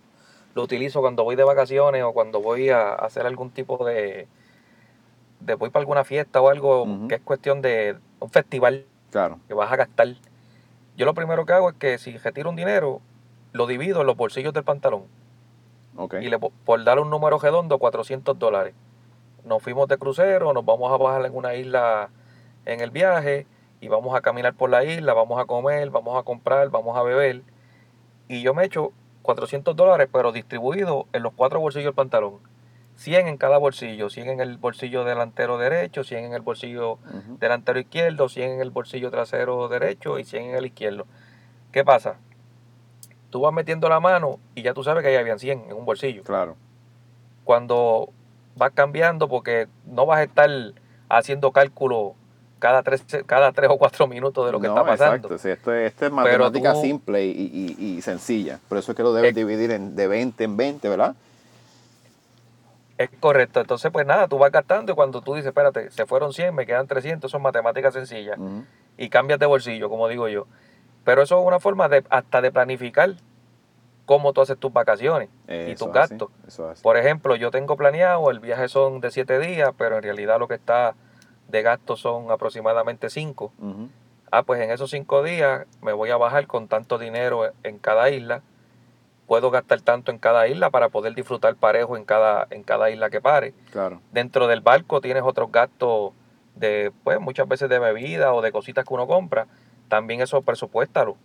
lo 0.55 0.63
utilizo 0.63 1.01
cuando 1.01 1.23
voy 1.23 1.35
de 1.35 1.43
vacaciones 1.43 2.03
o 2.03 2.11
cuando 2.13 2.41
voy 2.41 2.69
a 2.69 2.93
hacer 2.93 3.25
algún 3.25 3.51
tipo 3.51 3.85
de, 3.85 4.27
de 5.39 5.53
voy 5.55 5.69
para 5.69 5.81
alguna 5.81 6.03
fiesta 6.03 6.41
o 6.41 6.49
algo 6.49 7.07
que 7.07 7.15
es 7.15 7.21
cuestión 7.21 7.61
de 7.61 7.97
un 8.19 8.29
festival 8.29 8.85
Claro. 9.11 9.39
que 9.47 9.53
vas 9.55 9.71
a 9.71 9.75
gastar. 9.75 10.07
Yo 10.95 11.05
lo 11.05 11.13
primero 11.15 11.45
que 11.45 11.53
hago 11.53 11.69
es 11.69 11.75
que 11.77 11.97
si 11.97 12.15
retiro 12.17 12.49
un 12.49 12.55
dinero, 12.55 13.01
lo 13.53 13.65
divido 13.65 14.01
en 14.01 14.07
los 14.07 14.15
bolsillos 14.17 14.53
del 14.53 14.63
pantalón. 14.63 15.05
Ok. 15.95 16.15
Y 16.21 16.29
le, 16.29 16.37
po- 16.37 16.51
por 16.65 16.83
darle 16.83 17.01
un 17.01 17.09
número 17.09 17.39
redondo, 17.39 17.79
400 17.79 18.37
dólares. 18.37 18.73
Nos 19.45 19.63
fuimos 19.63 19.87
de 19.87 19.97
crucero, 19.97 20.53
nos 20.53 20.63
vamos 20.65 20.91
a 20.91 20.97
bajar 20.97 21.25
en 21.25 21.35
una 21.35 21.55
isla 21.55 22.09
en 22.65 22.81
el 22.81 22.91
viaje 22.91 23.47
y 23.81 23.87
vamos 23.87 24.13
a 24.15 24.21
caminar 24.21 24.53
por 24.53 24.69
la 24.69 24.83
isla, 24.83 25.13
vamos 25.13 25.39
a 25.41 25.45
comer, 25.45 25.89
vamos 25.89 26.19
a 26.19 26.23
comprar, 26.23 26.69
vamos 26.69 26.95
a 26.97 27.01
beber. 27.01 27.41
Y 28.27 28.41
yo 28.43 28.53
me 28.53 28.65
echo 28.65 28.91
400 29.29 29.75
dólares, 29.75 30.09
pero 30.11 30.31
distribuido 30.31 31.05
en 31.13 31.21
los 31.21 31.33
cuatro 31.33 31.59
bolsillos 31.59 31.85
del 31.85 31.93
pantalón. 31.93 32.39
100 32.95 33.27
en 33.27 33.37
cada 33.37 33.59
bolsillo, 33.59 34.09
100 34.09 34.27
en 34.27 34.39
el 34.39 34.57
bolsillo 34.57 35.03
delantero 35.03 35.59
derecho, 35.59 36.03
100 36.03 36.25
en 36.25 36.33
el 36.33 36.41
bolsillo 36.41 36.97
delantero 37.39 37.79
izquierdo, 37.79 38.27
100 38.27 38.53
en 38.53 38.61
el 38.61 38.71
bolsillo 38.71 39.11
trasero 39.11 39.67
derecho 39.67 40.17
y 40.17 40.23
100 40.23 40.45
en 40.45 40.55
el 40.55 40.65
izquierdo. 40.65 41.05
¿Qué 41.71 41.85
pasa? 41.85 42.15
Tú 43.29 43.41
vas 43.41 43.53
metiendo 43.53 43.87
la 43.87 43.99
mano 43.99 44.39
y 44.55 44.63
ya 44.63 44.73
tú 44.73 44.83
sabes 44.83 45.03
que 45.03 45.09
ahí 45.09 45.15
habían 45.15 45.37
100 45.37 45.65
en 45.69 45.73
un 45.73 45.85
bolsillo. 45.85 46.23
Claro. 46.23 46.55
Cuando 47.43 48.09
vas 48.55 48.71
cambiando 48.71 49.29
porque 49.29 49.67
no 49.85 50.07
vas 50.07 50.21
a 50.21 50.23
estar 50.23 50.49
haciendo 51.07 51.51
cálculo 51.51 52.15
cada 52.59 52.83
tres, 52.83 53.03
cada 53.25 53.51
tres 53.51 53.69
o 53.71 53.77
cuatro 53.77 54.05
minutos 54.07 54.45
de 54.45 54.51
lo 54.51 54.59
que 54.59 54.67
está 54.67 54.85
pasando. 54.85 55.27
Exacto, 55.27 55.35
esto, 55.35 55.73
es, 55.73 55.91
esto 55.91 56.05
es 56.05 56.11
matemática 56.11 56.75
simple 56.75 57.25
y, 57.25 57.75
y, 57.79 58.01
sencilla. 58.01 58.59
Por 58.67 58.77
eso 58.77 58.91
es 58.91 58.95
que 58.95 59.03
lo 59.03 59.13
debes 59.13 59.33
dividir 59.33 59.71
en, 59.71 59.95
de 59.95 60.07
20 60.07 60.43
en 60.43 60.57
20, 60.57 60.89
¿verdad? 60.89 61.15
Es 62.97 63.09
correcto. 63.19 63.61
Entonces, 63.61 63.91
pues 63.91 64.05
nada, 64.05 64.27
tú 64.27 64.37
vas 64.37 64.51
gastando 64.51 64.91
y 64.91 64.95
cuando 64.95 65.21
tú 65.21 65.33
dices, 65.33 65.47
espérate, 65.47 65.89
se 65.89 66.05
fueron 66.05 66.33
100, 66.33 66.53
me 66.53 66.65
quedan 66.65 66.85
300, 66.85 67.31
son 67.31 67.41
matemáticas 67.41 67.93
sencillas. 67.93 68.37
Y 68.97 69.09
cambias 69.09 69.39
de 69.39 69.45
bolsillo, 69.45 69.89
como 69.89 70.07
digo 70.09 70.27
yo. 70.27 70.45
Pero 71.05 71.21
eso 71.21 71.39
es 71.39 71.47
una 71.47 71.59
forma 71.59 71.87
de 71.87 72.03
hasta 72.09 72.41
de 72.41 72.51
planificar 72.51 73.15
cómo 74.05 74.33
tú 74.33 74.41
haces 74.41 74.57
tus 74.57 74.73
vacaciones 74.73 75.29
y 75.47 75.75
tus 75.75 75.93
gastos. 75.93 76.29
Por 76.81 76.97
ejemplo, 76.97 77.35
yo 77.37 77.51
tengo 77.51 77.77
planeado, 77.77 78.29
el 78.31 78.39
viaje 78.39 78.67
son 78.67 78.99
de 78.99 79.11
7 79.11 79.39
días, 79.39 79.71
pero 79.77 79.97
en 79.97 80.03
realidad 80.03 80.37
lo 80.37 80.47
que 80.47 80.55
está 80.55 80.95
de 81.49 81.61
gastos 81.61 81.99
son 81.99 82.31
aproximadamente 82.31 83.09
5. 83.09 83.51
Ah, 84.31 84.43
pues 84.43 84.61
en 84.61 84.71
esos 84.71 84.91
5 84.91 85.23
días 85.23 85.65
me 85.81 85.91
voy 85.91 86.11
a 86.11 86.17
bajar 86.17 86.47
con 86.47 86.67
tanto 86.67 86.97
dinero 86.97 87.51
en 87.63 87.79
cada 87.79 88.09
isla 88.09 88.41
puedo 89.29 89.51
gastar 89.51 89.79
tanto 89.81 90.11
en 90.11 90.17
cada 90.17 90.47
isla 90.47 90.71
para 90.71 90.89
poder 90.89 91.13
disfrutar 91.13 91.55
parejo 91.55 91.95
en 91.95 92.03
cada, 92.03 92.47
en 92.49 92.63
cada 92.63 92.89
isla 92.89 93.11
que 93.11 93.21
pare. 93.21 93.53
Claro. 93.71 94.01
Dentro 94.11 94.47
del 94.47 94.61
barco 94.61 95.01
tienes 95.01 95.21
otros 95.21 95.51
gastos 95.51 96.13
de, 96.55 96.91
pues, 97.03 97.19
muchas 97.19 97.47
veces 97.47 97.69
de 97.69 97.77
bebida 97.77 98.33
o 98.33 98.41
de 98.41 98.51
cositas 98.51 98.85
que 98.85 98.93
uno 98.93 99.05
compra. 99.05 99.45
También 99.87 100.19
eso 100.21 100.41
presupuéstalo. 100.41 101.15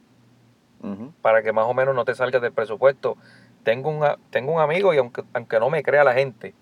Para 1.23 1.43
que 1.43 1.55
más 1.55 1.65
o 1.65 1.73
menos 1.73 1.95
no 1.95 2.05
te 2.05 2.15
salgas 2.15 2.43
del 2.43 2.53
presupuesto. 2.53 3.17
Tengo 3.63 3.89
un, 3.89 4.07
tengo 4.29 4.53
un 4.53 4.61
amigo 4.61 4.93
y 4.93 4.99
aunque, 4.99 5.25
aunque 5.33 5.59
no 5.59 5.71
me 5.71 5.83
crea 5.83 6.05
la 6.05 6.13
gente, 6.13 6.53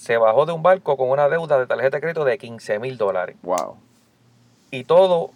se 0.00 0.16
bajó 0.16 0.46
de 0.46 0.52
un 0.52 0.62
barco 0.62 0.96
con 0.96 1.10
una 1.10 1.28
deuda 1.28 1.58
de 1.58 1.66
tarjeta 1.66 1.98
de 1.98 2.00
crédito 2.00 2.24
de 2.24 2.38
15 2.38 2.78
mil 2.78 2.96
dólares. 2.96 3.36
Wow. 3.42 3.76
Y 4.70 4.84
todo 4.84 5.30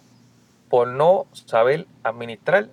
por 0.69 0.87
no 0.87 1.27
saber 1.33 1.85
administrar 2.01 2.69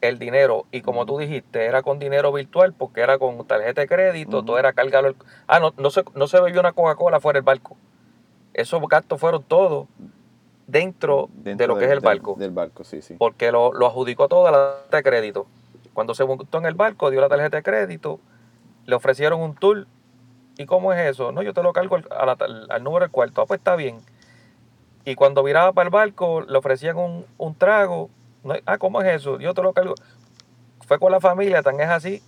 el 0.00 0.20
dinero 0.20 0.66
y 0.70 0.82
como 0.82 1.06
tú 1.06 1.18
dijiste, 1.18 1.64
era 1.64 1.82
con 1.82 1.98
dinero 1.98 2.32
virtual 2.32 2.72
porque 2.72 3.00
era 3.00 3.18
con 3.18 3.44
tarjeta 3.48 3.80
de 3.80 3.88
crédito, 3.88 4.44
todo 4.44 4.60
era 4.60 4.72
cargarlo. 4.72 5.16
Ah, 5.48 5.58
no, 5.58 5.74
no, 5.76 5.90
se, 5.90 6.04
no 6.14 6.28
se 6.28 6.40
bebió 6.40 6.60
una 6.60 6.70
Coca-Cola 6.70 7.18
fuera 7.18 7.38
del 7.38 7.44
barco. 7.44 7.76
Esos 8.54 8.80
gastos 8.88 9.18
fueron 9.18 9.42
todos 9.42 9.88
dentro, 10.68 11.30
de 11.34 11.66
lo 11.66 11.78
que 11.78 11.86
es 11.86 11.90
el 11.90 11.98
barco. 11.98 12.36
Del 12.38 12.52
barco, 12.52 12.84
sí, 12.84 13.02
sí. 13.02 13.16
Porque 13.18 13.50
lo, 13.50 13.72
lo 13.72 13.88
adjudicó 13.88 14.28
todo 14.28 14.46
a 14.46 14.52
la 14.52 14.74
tarjeta 14.88 14.96
de 14.98 15.02
crédito. 15.02 15.46
Cuando 15.94 16.14
se 16.14 16.24
montó 16.24 16.58
en 16.58 16.66
el 16.66 16.74
barco, 16.74 17.10
dio 17.10 17.20
la 17.20 17.28
tarjeta 17.28 17.56
de 17.56 17.64
crédito, 17.64 18.20
le 18.86 18.94
ofrecieron 18.94 19.40
un 19.40 19.56
tour. 19.56 19.88
¿Y 20.58 20.66
cómo 20.66 20.92
es 20.92 20.98
eso? 21.08 21.32
No, 21.32 21.42
yo 21.42 21.54
te 21.54 21.62
lo 21.62 21.72
cargo 21.72 21.96
al, 21.96 22.66
al 22.68 22.84
número 22.84 23.04
del 23.06 23.10
cuarto. 23.10 23.40
Ah, 23.40 23.46
pues 23.46 23.58
está 23.58 23.76
bien. 23.76 24.00
Y 25.06 25.14
cuando 25.14 25.42
viraba 25.42 25.72
para 25.72 25.86
el 25.86 25.90
barco, 25.90 26.42
le 26.42 26.58
ofrecían 26.58 26.98
un, 26.98 27.24
un 27.38 27.54
trago 27.54 28.10
ah, 28.66 28.78
¿cómo 28.78 29.00
es 29.00 29.14
eso? 29.14 29.38
Yo 29.38 29.54
te 29.54 29.62
lo 29.62 29.72
cargo. 29.72 29.94
Fue 30.86 30.98
con 30.98 31.12
la 31.12 31.20
familia, 31.20 31.62
tan 31.62 31.80
es 31.80 31.88
así, 31.88 32.22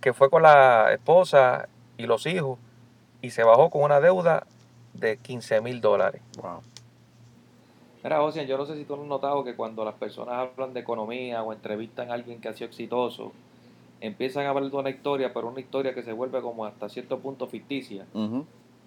que 0.00 0.12
fue 0.12 0.30
con 0.30 0.42
la 0.42 0.92
esposa 0.92 1.68
y 1.98 2.06
los 2.06 2.26
hijos 2.26 2.58
y 3.20 3.30
se 3.30 3.44
bajó 3.44 3.70
con 3.70 3.82
una 3.82 4.00
deuda 4.00 4.46
de 4.94 5.18
15 5.18 5.60
mil 5.60 5.80
dólares. 5.80 6.22
Wow. 6.40 6.62
Mira, 8.02 8.20
José, 8.20 8.46
yo 8.46 8.56
no 8.56 8.64
sé 8.66 8.76
si 8.76 8.84
tú 8.84 8.94
has 8.94 9.00
notado 9.00 9.44
que 9.44 9.56
cuando 9.56 9.84
las 9.84 9.94
personas 9.94 10.34
hablan 10.34 10.72
de 10.72 10.80
economía 10.80 11.42
o 11.42 11.52
entrevistan 11.52 12.10
a 12.10 12.14
alguien 12.14 12.40
que 12.40 12.48
ha 12.48 12.54
sido 12.54 12.68
exitoso, 12.68 13.32
empiezan 14.00 14.46
a 14.46 14.50
hablar 14.50 14.70
de 14.70 14.76
una 14.76 14.90
historia, 14.90 15.32
pero 15.32 15.48
una 15.48 15.60
historia 15.60 15.94
que 15.94 16.02
se 16.02 16.12
vuelve 16.12 16.40
como 16.40 16.64
hasta 16.64 16.88
cierto 16.88 17.18
punto 17.18 17.46
ficticia. 17.46 18.06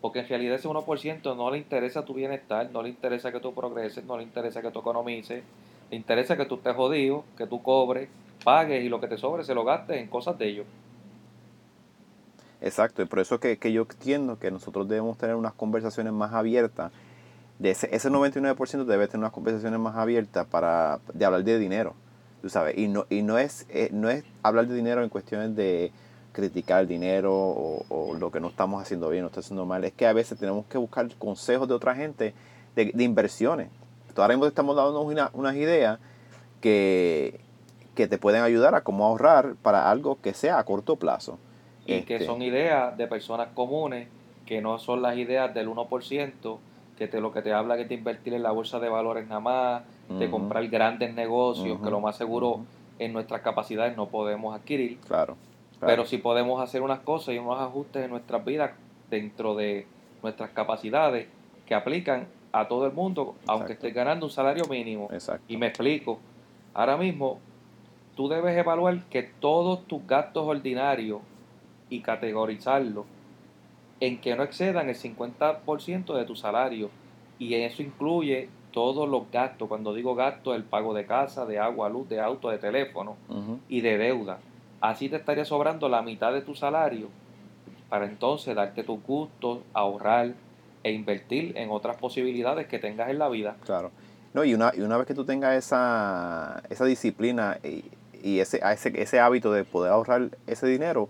Porque 0.01 0.19
en 0.19 0.27
realidad 0.27 0.55
ese 0.55 0.67
1% 0.67 1.35
no 1.35 1.51
le 1.51 1.57
interesa 1.57 2.05
tu 2.05 2.13
bienestar, 2.13 2.69
no 2.71 2.81
le 2.81 2.89
interesa 2.89 3.31
que 3.31 3.39
tú 3.39 3.53
progreses, 3.53 4.05
no 4.05 4.17
le 4.17 4.23
interesa 4.23 4.61
que 4.61 4.71
tú 4.71 4.79
economices, 4.79 5.43
le 5.89 5.97
interesa 5.97 6.37
que 6.37 6.45
tú 6.45 6.55
estés 6.55 6.75
jodido, 6.75 7.25
que 7.37 7.47
tú 7.47 7.61
cobres, 7.61 8.09
pagues 8.43 8.83
y 8.83 8.89
lo 8.89 9.01
que 9.01 9.07
te 9.07 9.17
sobre 9.17 9.43
se 9.43 9.53
lo 9.53 9.65
gastes 9.65 9.97
en 9.97 10.07
cosas 10.07 10.37
de 10.37 10.47
ellos. 10.47 10.65
Exacto, 12.61 13.01
y 13.01 13.05
por 13.05 13.19
eso 13.19 13.39
que, 13.39 13.57
que 13.57 13.71
yo 13.71 13.87
entiendo 13.89 14.37
que 14.37 14.51
nosotros 14.51 14.87
debemos 14.87 15.17
tener 15.17 15.35
unas 15.35 15.53
conversaciones 15.53 16.11
más 16.13 16.33
abiertas. 16.33 16.91
De 17.57 17.71
ese, 17.71 17.93
ese 17.93 18.09
99% 18.09 18.85
debe 18.85 19.07
tener 19.07 19.19
unas 19.19 19.31
conversaciones 19.31 19.79
más 19.79 19.95
abiertas 19.95 20.45
para 20.47 20.99
de 21.13 21.25
hablar 21.25 21.43
de 21.43 21.59
dinero, 21.59 21.93
tú 22.41 22.49
sabes. 22.49 22.77
Y 22.77 22.87
no, 22.87 23.05
y 23.09 23.21
no, 23.21 23.37
es, 23.37 23.65
eh, 23.69 23.89
no 23.91 24.09
es 24.09 24.23
hablar 24.43 24.67
de 24.67 24.75
dinero 24.75 25.03
en 25.03 25.09
cuestiones 25.09 25.55
de 25.55 25.91
criticar 26.31 26.81
el 26.81 26.87
dinero 26.87 27.33
o, 27.33 28.15
lo 28.19 28.31
que 28.31 28.39
no 28.39 28.49
estamos 28.49 28.81
haciendo 28.81 29.09
bien 29.09 29.23
o 29.23 29.27
está 29.27 29.39
haciendo 29.39 29.65
mal. 29.65 29.83
Es 29.83 29.93
que 29.93 30.05
a 30.07 30.13
veces 30.13 30.37
tenemos 30.39 30.65
que 30.67 30.77
buscar 30.77 31.07
consejos 31.17 31.67
de 31.67 31.73
otra 31.73 31.95
gente 31.95 32.33
de, 32.75 32.91
de 32.93 33.03
inversiones 33.03 33.69
ahora 34.21 34.35
mismo 34.35 34.45
estamos 34.45 34.75
dando 34.75 35.01
unas 35.01 35.55
ideas 35.55 35.99
que, 36.61 37.39
que 37.95 38.07
te 38.07 38.17
pueden 38.17 38.43
ayudar 38.43 38.75
a 38.75 38.81
cómo 38.81 39.05
ahorrar 39.05 39.55
para 39.61 39.89
algo 39.89 40.19
que 40.21 40.33
sea 40.33 40.59
a 40.59 40.63
corto 40.63 40.97
plazo. 40.97 41.39
Y 41.85 42.01
que 42.03 42.15
este 42.15 42.25
son 42.25 42.41
ideas 42.41 42.95
de 42.97 43.07
personas 43.07 43.49
comunes, 43.53 44.07
que 44.45 44.61
no 44.61 44.77
son 44.77 45.01
las 45.01 45.17
ideas 45.17 45.53
del 45.53 45.69
1%, 45.69 46.57
que 46.97 47.07
te, 47.07 47.21
lo 47.21 47.31
que 47.31 47.41
te 47.41 47.53
habla 47.53 47.77
que 47.77 47.85
te 47.85 47.93
invertir 47.93 48.33
en 48.33 48.43
la 48.43 48.51
bolsa 48.51 48.79
de 48.79 48.89
valores 48.89 49.27
nada 49.27 49.39
más, 49.39 49.83
de 50.09 50.29
comprar 50.29 50.67
grandes 50.67 51.13
negocios, 51.13 51.79
que 51.81 51.89
lo 51.89 51.99
más 52.01 52.17
seguro 52.17 52.61
en 52.97 53.13
nuestras 53.13 53.41
capacidades 53.41 53.95
no 53.95 54.07
podemos 54.07 54.55
adquirir. 54.55 54.97
Claro, 55.07 55.37
Pero 55.79 56.05
sí 56.05 56.17
podemos 56.17 56.61
hacer 56.61 56.81
unas 56.81 56.99
cosas 56.99 57.35
y 57.35 57.37
unos 57.37 57.59
ajustes 57.59 58.03
en 58.03 58.09
nuestras 58.09 58.43
vidas 58.43 58.71
dentro 59.09 59.55
de 59.55 59.87
nuestras 60.21 60.49
capacidades 60.51 61.27
que 61.65 61.75
aplican 61.75 62.27
a 62.51 62.67
todo 62.67 62.85
el 62.87 62.93
mundo, 62.93 63.35
aunque 63.47 63.73
estés 63.73 63.93
ganando 63.93 64.25
un 64.25 64.31
salario 64.31 64.65
mínimo. 64.65 65.09
Y 65.47 65.57
me 65.57 65.67
explico. 65.67 66.19
Ahora 66.73 66.97
mismo, 66.97 67.39
tú 68.15 68.27
debes 68.27 68.57
evaluar 68.57 69.03
que 69.05 69.23
todos 69.23 69.85
tus 69.85 70.05
gastos 70.05 70.45
ordinarios 70.45 71.21
y 71.89 72.01
categorizarlos 72.01 73.05
en 73.99 74.19
que 74.19 74.35
no 74.35 74.43
excedan 74.43 74.89
el 74.89 74.95
50% 74.95 76.13
de 76.15 76.25
tu 76.25 76.35
salario. 76.35 76.89
Y 77.37 77.53
eso 77.53 77.81
incluye 77.81 78.49
todos 78.71 79.07
los 79.09 79.31
gastos. 79.31 79.67
Cuando 79.67 79.93
digo 79.93 80.15
gastos, 80.15 80.55
el 80.55 80.63
pago 80.63 80.93
de 80.93 81.05
casa, 81.05 81.45
de 81.45 81.59
agua, 81.59 81.89
luz, 81.89 82.07
de 82.09 82.19
auto, 82.19 82.49
de 82.49 82.57
teléfono 82.57 83.15
y 83.67 83.81
de 83.81 83.97
deuda. 83.97 84.39
Así 84.81 85.09
te 85.09 85.17
estaría 85.17 85.45
sobrando 85.45 85.89
la 85.89 86.01
mitad 86.01 86.31
de 86.31 86.41
tu 86.41 86.55
salario 86.55 87.07
para 87.89 88.05
entonces 88.05 88.55
darte 88.55 88.83
tus 88.83 89.01
gustos, 89.03 89.59
ahorrar, 89.73 90.33
e 90.83 90.91
invertir 90.91 91.57
en 91.57 91.71
otras 91.71 91.97
posibilidades 91.97 92.67
que 92.67 92.79
tengas 92.79 93.09
en 93.09 93.19
la 93.19 93.27
vida. 93.29 93.57
Claro. 93.65 93.91
No, 94.33 94.43
y 94.43 94.53
una, 94.53 94.71
y 94.75 94.81
una 94.81 94.97
vez 94.97 95.07
que 95.07 95.13
tú 95.13 95.25
tengas 95.25 95.55
esa, 95.55 96.63
esa 96.69 96.85
disciplina 96.85 97.57
y, 97.63 97.83
y 98.23 98.39
ese, 98.39 98.61
ese, 98.63 99.01
ese 99.01 99.19
hábito 99.19 99.51
de 99.51 99.63
poder 99.63 99.91
ahorrar 99.91 100.29
ese 100.47 100.67
dinero, 100.67 101.09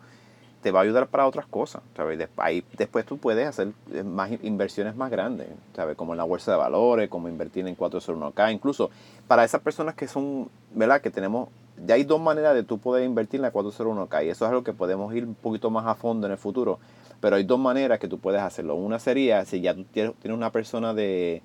te 0.61 0.71
va 0.71 0.79
a 0.79 0.83
ayudar 0.83 1.07
para 1.07 1.27
otras 1.27 1.45
cosas. 1.45 1.81
¿sabes? 1.95 2.27
Ahí 2.37 2.63
después 2.77 3.05
tú 3.05 3.17
puedes 3.17 3.47
hacer 3.47 3.71
eh, 3.93 4.03
más 4.03 4.31
inversiones 4.43 4.95
más 4.95 5.09
grandes, 5.11 5.47
¿sabes? 5.75 5.95
como 5.95 6.13
en 6.13 6.17
la 6.17 6.23
bolsa 6.23 6.51
de 6.51 6.57
valores, 6.57 7.09
como 7.09 7.29
invertir 7.29 7.67
en 7.67 7.77
401k, 7.77 8.53
incluso 8.53 8.89
para 9.27 9.43
esas 9.43 9.61
personas 9.61 9.95
que 9.95 10.07
son, 10.07 10.49
¿verdad? 10.73 11.01
Que 11.01 11.11
tenemos, 11.11 11.49
ya 11.85 11.95
hay 11.95 12.03
dos 12.03 12.19
maneras 12.19 12.55
de 12.55 12.63
tú 12.63 12.79
poder 12.79 13.03
invertir 13.03 13.39
en 13.39 13.43
la 13.43 13.53
401k 13.53 14.25
y 14.25 14.29
eso 14.29 14.45
es 14.45 14.49
algo 14.49 14.63
que 14.63 14.73
podemos 14.73 15.13
ir 15.13 15.25
un 15.25 15.35
poquito 15.35 15.69
más 15.69 15.85
a 15.85 15.95
fondo 15.95 16.27
en 16.27 16.31
el 16.33 16.37
futuro. 16.37 16.79
Pero 17.21 17.35
hay 17.35 17.43
dos 17.43 17.59
maneras 17.59 17.99
que 17.99 18.07
tú 18.07 18.17
puedes 18.17 18.41
hacerlo. 18.41 18.75
Una 18.75 18.97
sería, 18.97 19.43
si 19.43 19.59
ya 19.59 19.73
tú 19.73 19.83
tienes 19.83 20.13
una 20.25 20.51
persona 20.51 20.93
de, 20.93 21.41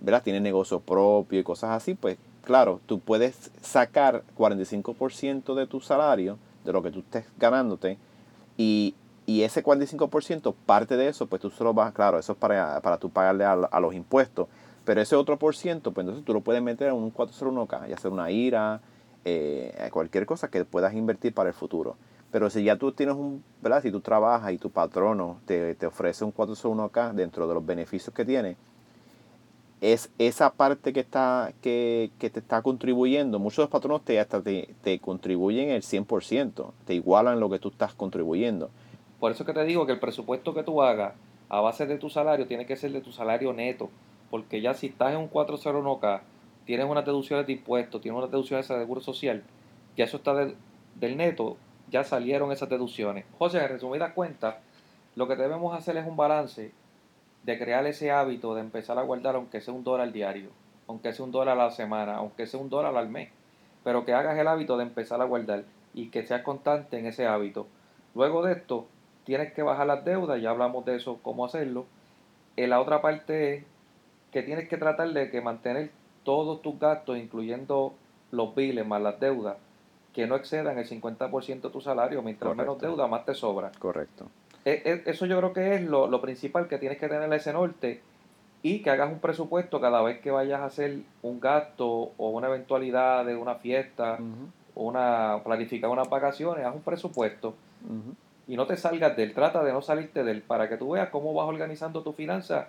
¿verdad? 0.00 0.22
Tiene 0.22 0.40
negocio 0.40 0.80
propio 0.80 1.40
y 1.40 1.42
cosas 1.42 1.70
así, 1.70 1.94
pues 1.94 2.16
claro, 2.42 2.80
tú 2.86 3.00
puedes 3.00 3.50
sacar 3.60 4.22
45% 4.36 5.54
de 5.54 5.66
tu 5.66 5.80
salario, 5.80 6.38
de 6.64 6.72
lo 6.72 6.82
que 6.82 6.90
tú 6.90 7.00
estés 7.00 7.24
ganándote, 7.38 7.98
y, 8.60 8.94
y 9.24 9.42
ese 9.42 9.64
45%, 9.64 10.54
parte 10.66 10.98
de 10.98 11.08
eso, 11.08 11.26
pues 11.26 11.40
tú 11.40 11.48
solo 11.48 11.72
vas, 11.72 11.94
claro, 11.94 12.18
eso 12.18 12.32
es 12.32 12.38
para, 12.38 12.78
para 12.82 12.98
tú 12.98 13.08
pagarle 13.08 13.46
a, 13.46 13.52
a 13.52 13.80
los 13.80 13.94
impuestos, 13.94 14.48
pero 14.84 15.00
ese 15.00 15.16
otro 15.16 15.38
por 15.38 15.56
ciento, 15.56 15.92
pues 15.92 16.04
entonces 16.04 16.26
tú 16.26 16.34
lo 16.34 16.42
puedes 16.42 16.62
meter 16.62 16.88
en 16.88 16.94
un 16.94 17.10
401k, 17.10 17.88
ya 17.88 17.96
sea 17.96 18.10
una 18.10 18.30
IRA, 18.30 18.82
eh, 19.24 19.88
cualquier 19.90 20.26
cosa 20.26 20.48
que 20.50 20.66
puedas 20.66 20.92
invertir 20.92 21.32
para 21.32 21.48
el 21.48 21.54
futuro. 21.54 21.96
Pero 22.30 22.50
si 22.50 22.62
ya 22.62 22.76
tú 22.76 22.92
tienes 22.92 23.16
un, 23.16 23.42
¿verdad? 23.62 23.80
Si 23.80 23.90
tú 23.90 24.02
trabajas 24.02 24.52
y 24.52 24.58
tu 24.58 24.70
patrono 24.70 25.38
te, 25.46 25.74
te 25.74 25.86
ofrece 25.86 26.26
un 26.26 26.34
401k 26.34 27.14
dentro 27.14 27.48
de 27.48 27.54
los 27.54 27.64
beneficios 27.64 28.14
que 28.14 28.26
tiene, 28.26 28.58
es 29.80 30.10
esa 30.18 30.52
parte 30.52 30.92
que 30.92 31.00
está 31.00 31.52
que, 31.62 32.10
que 32.18 32.30
te 32.30 32.40
está 32.40 32.62
contribuyendo. 32.62 33.38
Muchos 33.38 33.58
de 33.58 33.62
los 33.62 33.70
patronos 33.70 34.04
te, 34.04 34.20
hasta 34.20 34.42
te, 34.42 34.74
te 34.82 34.98
contribuyen 34.98 35.70
el 35.70 35.82
100%, 35.82 36.72
te 36.86 36.94
igualan 36.94 37.40
lo 37.40 37.48
que 37.48 37.58
tú 37.58 37.68
estás 37.68 37.94
contribuyendo. 37.94 38.70
Por 39.18 39.32
eso 39.32 39.44
que 39.44 39.52
te 39.52 39.64
digo 39.64 39.86
que 39.86 39.92
el 39.92 40.00
presupuesto 40.00 40.54
que 40.54 40.62
tú 40.62 40.82
hagas 40.82 41.14
a 41.48 41.60
base 41.60 41.86
de 41.86 41.98
tu 41.98 42.10
salario 42.10 42.46
tiene 42.46 42.66
que 42.66 42.76
ser 42.76 42.92
de 42.92 43.00
tu 43.00 43.10
salario 43.12 43.52
neto, 43.52 43.90
porque 44.30 44.60
ya 44.60 44.74
si 44.74 44.88
estás 44.88 45.12
en 45.12 45.18
un 45.18 45.30
401k, 45.30 46.20
tienes 46.64 46.86
unas 46.86 47.04
deducciones 47.04 47.46
de 47.46 47.54
impuestos, 47.54 48.00
tienes 48.00 48.16
unas 48.18 48.30
deducciones 48.30 48.68
de 48.68 48.78
seguro 48.78 49.00
social, 49.00 49.42
ya 49.96 50.04
eso 50.04 50.18
está 50.18 50.34
del 50.94 51.16
neto, 51.16 51.56
ya 51.90 52.04
salieron 52.04 52.52
esas 52.52 52.68
deducciones. 52.68 53.24
José, 53.38 53.58
en 53.58 53.68
resumidas 53.68 54.12
cuentas, 54.12 54.56
lo 55.16 55.26
que 55.26 55.36
debemos 55.36 55.76
hacer 55.76 55.96
es 55.96 56.06
un 56.06 56.16
balance 56.16 56.72
de 57.42 57.58
crear 57.58 57.86
ese 57.86 58.10
hábito 58.10 58.54
de 58.54 58.60
empezar 58.60 58.98
a 58.98 59.02
guardar 59.02 59.36
aunque 59.36 59.60
sea 59.60 59.74
un 59.74 59.84
dólar 59.84 60.12
diario, 60.12 60.50
aunque 60.86 61.12
sea 61.12 61.24
un 61.24 61.32
dólar 61.32 61.58
a 61.58 61.64
la 61.64 61.70
semana, 61.70 62.16
aunque 62.16 62.46
sea 62.46 62.60
un 62.60 62.68
dólar 62.68 62.96
al 62.96 63.08
mes, 63.08 63.30
pero 63.84 64.04
que 64.04 64.12
hagas 64.12 64.38
el 64.38 64.48
hábito 64.48 64.76
de 64.76 64.84
empezar 64.84 65.20
a 65.20 65.24
guardar 65.24 65.64
y 65.94 66.08
que 66.08 66.26
seas 66.26 66.42
constante 66.42 66.98
en 66.98 67.06
ese 67.06 67.26
hábito. 67.26 67.66
Luego 68.14 68.42
de 68.42 68.52
esto, 68.52 68.86
tienes 69.24 69.52
que 69.52 69.62
bajar 69.62 69.86
las 69.86 70.04
deudas, 70.04 70.40
ya 70.40 70.50
hablamos 70.50 70.84
de 70.84 70.96
eso, 70.96 71.18
cómo 71.22 71.44
hacerlo. 71.44 71.86
En 72.56 72.70
la 72.70 72.80
otra 72.80 73.00
parte 73.00 73.54
es 73.54 73.64
que 74.32 74.42
tienes 74.42 74.68
que 74.68 74.76
tratar 74.76 75.12
de 75.12 75.30
que 75.30 75.40
mantener 75.40 75.90
todos 76.24 76.60
tus 76.62 76.78
gastos, 76.78 77.16
incluyendo 77.16 77.94
los 78.30 78.54
biles 78.54 78.86
más 78.86 79.00
las 79.00 79.18
deudas, 79.18 79.56
que 80.12 80.26
no 80.26 80.36
excedan 80.36 80.78
el 80.78 80.88
50% 80.88 81.60
de 81.60 81.70
tu 81.70 81.80
salario. 81.80 82.22
Mientras 82.22 82.54
menos 82.54 82.78
deuda, 82.80 83.06
más 83.06 83.24
te 83.24 83.34
sobra. 83.34 83.72
Correcto. 83.78 84.26
E, 84.64 84.82
e, 84.84 85.10
eso 85.10 85.26
yo 85.26 85.38
creo 85.38 85.52
que 85.52 85.74
es 85.74 85.82
lo, 85.82 86.06
lo, 86.06 86.20
principal 86.20 86.68
que 86.68 86.78
tienes 86.78 86.98
que 86.98 87.08
tener 87.08 87.32
ese 87.32 87.52
norte 87.52 88.00
y 88.62 88.82
que 88.82 88.90
hagas 88.90 89.10
un 89.10 89.20
presupuesto 89.20 89.80
cada 89.80 90.02
vez 90.02 90.20
que 90.20 90.30
vayas 90.30 90.60
a 90.60 90.66
hacer 90.66 90.98
un 91.22 91.40
gasto 91.40 92.12
o 92.16 92.30
una 92.30 92.48
eventualidad 92.48 93.24
de 93.24 93.36
una 93.36 93.54
fiesta 93.54 94.18
una 94.74 95.40
planificar 95.44 95.90
unas 95.90 96.08
vacaciones, 96.08 96.64
haz 96.64 96.74
un 96.74 96.82
presupuesto 96.82 97.54
y 98.46 98.56
no 98.56 98.66
te 98.66 98.76
salgas 98.76 99.16
de 99.16 99.24
él, 99.24 99.34
trata 99.34 99.62
de 99.62 99.72
no 99.72 99.82
salirte 99.82 100.24
de 100.24 100.32
él 100.32 100.42
para 100.42 100.68
que 100.68 100.76
tú 100.76 100.90
veas 100.90 101.08
cómo 101.10 101.32
vas 101.34 101.46
organizando 101.46 102.02
tu 102.02 102.12
finanza 102.12 102.68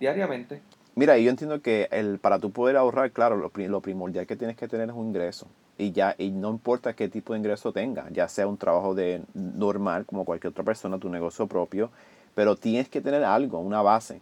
diariamente. 0.00 0.62
Mira, 0.94 1.18
yo 1.18 1.30
entiendo 1.30 1.60
que 1.60 1.88
el, 1.90 2.18
para 2.18 2.38
tú 2.38 2.50
poder 2.50 2.76
ahorrar, 2.76 3.12
claro, 3.12 3.36
lo, 3.36 3.52
lo, 3.54 3.80
primordial 3.80 4.26
que 4.26 4.36
tienes 4.36 4.56
que 4.56 4.66
tener 4.66 4.88
es 4.88 4.94
un 4.94 5.08
ingreso. 5.08 5.46
Y 5.78 5.92
ya, 5.92 6.14
y 6.18 6.30
no 6.30 6.50
importa 6.50 6.94
qué 6.94 7.08
tipo 7.08 7.32
de 7.32 7.38
ingreso 7.38 7.72
tenga, 7.72 8.08
ya 8.10 8.28
sea 8.28 8.48
un 8.48 8.56
trabajo 8.56 8.94
de 8.94 9.22
normal, 9.34 10.04
como 10.04 10.24
cualquier 10.24 10.50
otra 10.50 10.64
persona, 10.64 10.98
tu 10.98 11.08
negocio 11.08 11.46
propio, 11.46 11.90
pero 12.34 12.56
tienes 12.56 12.88
que 12.88 13.00
tener 13.00 13.22
algo, 13.24 13.60
una 13.60 13.80
base. 13.80 14.20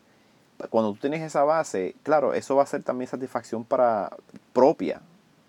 Cuando 0.70 0.92
tú 0.92 1.00
tienes 1.00 1.22
esa 1.22 1.44
base, 1.44 1.94
claro, 2.02 2.34
eso 2.34 2.56
va 2.56 2.62
a 2.62 2.66
ser 2.66 2.82
también 2.82 3.08
satisfacción 3.08 3.64
para 3.64 4.10
propia, 4.52 5.00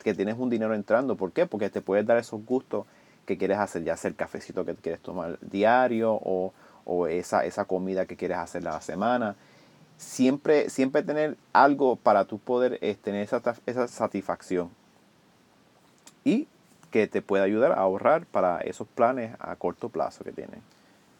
que 0.01 0.13
tienes 0.13 0.37
un 0.37 0.49
dinero 0.49 0.73
entrando. 0.73 1.15
¿Por 1.15 1.33
qué? 1.33 1.45
Porque 1.45 1.69
te 1.69 1.81
puedes 1.81 2.05
dar 2.05 2.17
esos 2.17 2.43
gustos 2.45 2.85
que 3.25 3.37
quieres 3.37 3.57
hacer, 3.57 3.83
ya 3.83 3.97
sea 3.97 4.09
el 4.09 4.15
cafecito 4.15 4.63
que 4.63 4.75
quieres 4.75 5.01
tomar 5.01 5.37
diario 5.41 6.13
o, 6.13 6.53
o 6.85 7.07
esa, 7.07 7.45
esa 7.45 7.65
comida 7.65 8.05
que 8.05 8.15
quieres 8.15 8.37
hacer 8.37 8.63
la 8.63 8.79
semana 8.79 9.35
siempre, 9.97 10.69
siempre 10.69 11.03
tener 11.03 11.37
algo 11.53 11.95
para 11.95 12.25
tú 12.25 12.39
poder 12.39 12.77
eh, 12.81 12.95
tener 12.95 13.23
esa, 13.23 13.41
esa 13.65 13.87
satisfacción 13.87 14.69
y 16.27 16.47
que 16.91 17.07
te 17.07 17.21
pueda 17.21 17.43
ayudar 17.43 17.71
a 17.71 17.81
ahorrar 17.81 18.25
para 18.25 18.59
esos 18.59 18.87
planes 18.87 19.35
a 19.39 19.55
corto 19.55 19.89
plazo 19.89 20.23
que 20.23 20.31
tienes. 20.31 20.59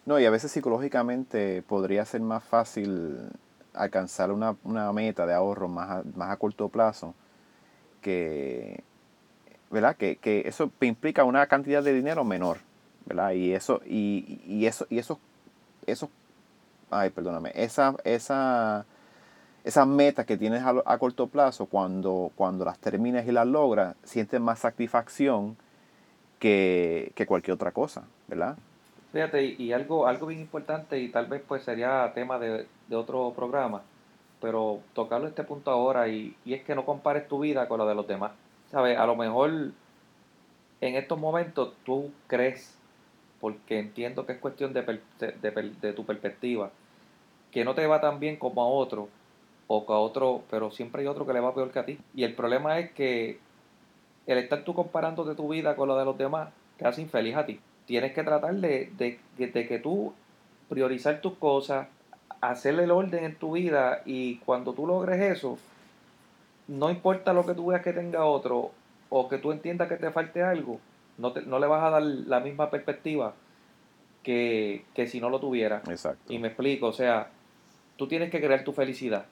No, 0.06 0.20
y 0.20 0.26
a 0.26 0.30
veces 0.30 0.52
psicológicamente 0.52 1.62
podría 1.62 2.06
ser 2.06 2.22
más 2.22 2.44
fácil 2.44 3.18
alcanzar 3.74 4.32
una, 4.32 4.56
meta 4.94 5.26
de 5.26 5.34
ahorro 5.34 5.68
más 5.68 5.90
a, 5.90 6.04
más 6.16 6.32
a 6.32 6.38
corto 6.38 6.70
plazo 6.70 7.14
que, 8.02 8.84
¿verdad? 9.70 9.96
Que, 9.96 10.18
que, 10.18 10.48
eso 10.48 10.72
implica 10.82 11.24
una 11.24 11.48
cantidad 11.48 11.84
de 11.84 11.94
dinero 11.94 12.24
menor, 12.24 12.58
¿verdad? 13.06 13.32
Y 13.32 13.54
eso, 13.54 13.82
y, 13.86 14.42
y 14.46 14.66
eso, 14.66 14.88
y 14.90 15.00
eso, 15.00 15.20
esos 15.86 16.10
ay, 16.90 17.10
perdóname, 17.10 17.52
esa, 17.56 17.96
esa, 18.04 18.86
esas 19.67 19.88
metas 19.88 20.25
que 20.25 20.38
tienes 20.38 20.63
a, 20.63 20.97
corto 20.97 21.27
plazo, 21.27 21.65
cuando, 21.65 22.31
cuando 22.36 22.65
las 22.65 22.79
terminas 22.79 23.27
y 23.27 23.31
las 23.31 23.47
logras, 23.47 23.95
sientes 24.03 24.39
más 24.39 24.59
satisfacción 24.59 25.57
que, 26.39 27.13
cualquier 27.27 27.55
otra 27.55 27.71
cosa, 27.71 28.03
¿verdad? 28.27 28.57
Fíjate, 29.12 29.43
y 29.43 29.71
algo, 29.71 30.07
algo 30.07 30.27
bien 30.27 30.41
importante, 30.41 31.00
y 31.00 31.09
tal 31.09 31.27
vez 31.27 31.41
pues 31.47 31.63
sería 31.63 32.12
tema 32.13 32.39
de, 32.39 32.67
otro 32.91 33.33
programa, 33.36 33.81
pero 34.41 34.79
tocarlo 34.93 35.27
este 35.27 35.43
punto 35.43 35.71
ahora, 35.71 36.07
y, 36.07 36.36
y 36.45 36.53
es 36.53 36.63
que 36.63 36.75
no 36.75 36.86
compares 36.86 37.27
tu 37.27 37.39
vida 37.39 37.67
con 37.67 37.80
la 37.80 37.86
de 37.86 37.95
los 37.95 38.08
demás. 38.08 38.32
¿Sabes? 38.71 38.97
A 38.97 39.06
lo 39.06 39.15
mejor 39.15 39.49
en 39.49 40.95
estos 40.95 41.17
momentos 41.17 41.73
tú 41.86 42.12
crees 42.27 42.77
porque 43.39 43.80
entiendo 43.80 44.25
que 44.25 44.34
es 44.34 44.39
cuestión 44.39 44.73
de, 44.73 44.99
de, 45.19 45.93
tu 45.93 46.06
perspectiva, 46.06 46.71
que 47.51 47.63
no 47.63 47.75
te 47.75 47.86
va 47.86 48.01
tan 48.01 48.19
bien 48.19 48.38
como 48.38 48.62
a 48.62 48.67
otro, 48.67 49.10
o 49.67 49.86
que 49.86 49.93
a 49.93 49.97
otro, 49.97 50.43
pero 50.49 50.71
siempre 50.71 51.01
hay 51.01 51.08
otro 51.08 51.25
que 51.25 51.34
le 51.34 51.39
va 51.39 51.53
peor 51.53 51.71
que 51.71 51.80
a 51.80 51.86
ti. 51.86 51.99
Y 52.15 52.23
el 52.23 52.34
problema 52.34 52.80
es 52.80 52.91
que 52.91 53.39
el 54.25 54.38
estar 54.38 54.63
tú 54.63 54.73
comparando 54.73 55.23
de 55.23 55.36
tu 55.36 55.49
vida 55.49 55.75
con 55.75 55.89
la 55.89 55.97
de 55.97 56.06
los 56.06 56.17
demás 56.17 56.49
te 56.77 56.88
hace 56.88 57.01
infeliz 57.01 57.36
a 57.36 57.45
ti. 57.45 57.60
Tienes 57.86 58.13
que 58.13 58.23
tratar 58.23 58.56
de, 58.56 58.91
de, 58.97 59.19
de 59.38 59.67
que 59.67 59.80
tú 59.80 60.13
priorizar 60.69 61.21
tus 61.21 61.34
cosas, 61.36 61.88
hacerle 62.41 62.84
el 62.84 62.91
orden 62.91 63.23
en 63.23 63.36
tu 63.36 63.53
vida 63.53 64.01
y 64.06 64.38
cuando 64.39 64.73
tú 64.73 64.86
logres 64.86 65.19
eso, 65.21 65.58
no 66.67 66.89
importa 66.89 67.34
lo 67.34 67.45
que 67.45 67.53
tú 67.53 67.67
veas 67.67 67.82
que 67.82 67.93
tenga 67.93 68.25
otro 68.25 68.71
o 69.10 69.30
que 69.30 69.38
tú 69.38 69.51
entiendas 69.51 69.88
que 69.88 69.95
te 69.95 70.12
falte 70.12 70.43
algo, 70.43 70.80
no, 71.17 71.34
no 71.45 71.60
le 71.60 71.67
vas 71.67 71.84
a 71.84 71.89
dar 71.89 72.03
la 72.03 72.39
misma 72.41 72.69
perspectiva 72.69 73.34
que, 74.23 75.08
si 75.08 75.21
no 75.21 75.30
lo 75.30 75.39
tuviera. 75.39 75.82
Exacto. 75.88 76.32
Y 76.32 76.38
me 76.38 76.49
explico, 76.49 76.88
o 76.88 76.93
sea, 76.93 77.30
tú 77.95 78.08
tienes 78.08 78.30
que 78.30 78.41
crear 78.41 78.63
tu 78.63 78.73
felicidad. 78.73 79.25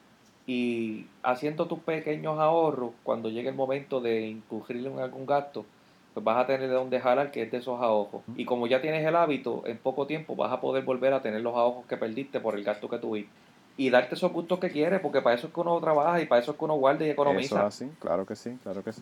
Y 0.47 1.07
haciendo 1.23 1.65
tus 1.67 1.79
pequeños 1.79 2.39
ahorros, 2.39 2.91
cuando 3.03 3.29
llegue 3.29 3.49
el 3.49 3.55
momento 3.55 3.99
de 3.99 4.27
incurrir 4.27 4.85
en 4.85 4.99
algún 4.99 5.25
gasto, 5.25 5.65
pues 6.13 6.23
vas 6.23 6.37
a 6.37 6.45
tener 6.45 6.69
de 6.69 6.75
dónde 6.75 6.99
jalar, 6.99 7.31
que 7.31 7.43
es 7.43 7.51
de 7.51 7.57
esos 7.57 7.81
ahorros. 7.81 8.21
Y 8.35 8.45
como 8.45 8.67
ya 8.67 8.81
tienes 8.81 9.05
el 9.05 9.15
hábito, 9.15 9.63
en 9.65 9.77
poco 9.77 10.05
tiempo 10.05 10.35
vas 10.35 10.51
a 10.51 10.61
poder 10.61 10.83
volver 10.83 11.13
a 11.13 11.21
tener 11.21 11.41
los 11.41 11.55
ahorros 11.55 11.85
que 11.87 11.97
perdiste 11.97 12.39
por 12.39 12.55
el 12.55 12.63
gasto 12.63 12.89
que 12.89 12.99
tuviste. 12.99 13.31
Y 13.77 13.89
darte 13.89 14.15
esos 14.15 14.31
gustos 14.31 14.59
que 14.59 14.69
quieres, 14.69 15.01
porque 15.01 15.21
para 15.21 15.35
eso 15.35 15.47
es 15.47 15.53
que 15.53 15.59
uno 15.59 15.79
trabaja 15.81 16.21
y 16.21 16.25
para 16.27 16.41
eso 16.41 16.51
es 16.51 16.57
que 16.57 16.65
uno 16.65 16.75
guarda 16.75 17.05
y 17.05 17.09
economiza. 17.09 17.55
Eso 17.57 17.65
así, 17.65 17.91
claro 17.99 18.25
que 18.25 18.35
sí, 18.35 18.57
claro 18.63 18.83
que 18.83 18.93
sí 18.93 19.01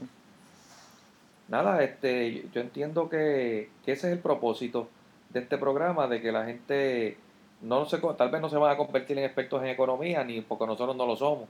nada, 1.48 1.84
este, 1.84 2.48
yo 2.54 2.62
entiendo 2.62 3.10
que, 3.10 3.70
ese 3.86 4.08
es 4.08 4.14
el 4.14 4.20
propósito 4.20 4.90
de 5.30 5.42
este 5.42 5.58
programa, 5.58 6.08
de 6.08 6.22
que 6.22 6.32
la 6.32 6.46
gente 6.46 7.18
no 7.64 7.86
se, 7.86 7.98
tal 7.98 8.30
vez 8.30 8.42
no 8.42 8.50
se 8.50 8.58
van 8.58 8.72
a 8.72 8.78
convertir 8.78 9.18
en 9.18 9.24
expertos 9.24 9.62
en 9.64 9.70
economía, 9.70 10.24
ni 10.24 10.42
porque 10.42 10.68
nosotros 10.68 10.96
no 10.96 11.06
lo 11.06 11.16
somos, 11.16 11.48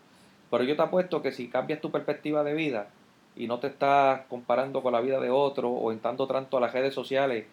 pero 0.49 0.63
yo 0.63 0.76
te 0.76 0.82
apuesto 0.84 1.21
que 1.21 1.32
si 1.32 1.49
cambias 1.49 1.82
tu 1.82 1.91
perspectiva 1.91 2.43
de 2.43 2.54
vida 2.54 2.88
y 3.36 3.47
no 3.47 3.60
te 3.60 3.67
estás 3.67 4.21
comparando 4.30 4.84
con 4.84 4.93
la 4.93 5.02
vida 5.02 5.19
de 5.19 5.32
otro 5.32 5.69
o 5.69 5.91
entrando 5.91 6.28
tanto 6.28 6.58
a 6.58 6.62
las 6.62 6.71
redes 6.71 6.93
sociales, 6.93 7.45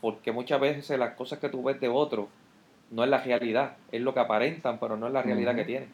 porque 0.00 0.32
muchas 0.32 0.60
veces 0.60 0.98
las 0.98 1.14
cosas 1.14 1.38
que 1.38 1.48
tú 1.48 1.62
ves 1.62 1.78
de 1.80 1.88
otro 1.88 2.28
no 2.90 3.04
es 3.04 3.10
la 3.10 3.18
realidad, 3.18 3.76
es 3.92 4.00
lo 4.00 4.14
que 4.14 4.20
aparentan, 4.20 4.78
pero 4.78 4.96
no 4.96 5.06
es 5.06 5.12
la 5.12 5.22
realidad 5.22 5.54
que 5.54 5.64
tienen. 5.64 5.90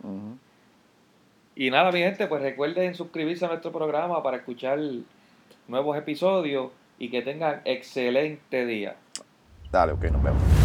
Y 1.55 1.71
nada, 1.71 1.91
mi 1.91 1.99
gente, 1.99 2.27
pues 2.29 2.41
recuerden 2.41 2.95
suscribirse 2.95 3.45
a 3.45 3.49
nuestro 3.49 3.73
programa 3.73 4.23
para 4.23 4.39
escuchar 4.39 4.79
nuevos 5.67 5.97
episodios 5.97 6.71
y 6.99 7.11
que 7.11 7.23
tengan 7.23 7.61
excelente 7.65 8.65
día. 8.65 8.97
Dale, 9.71 9.93
ok, 9.93 10.05
nos 10.05 10.23
vemos. 10.23 10.62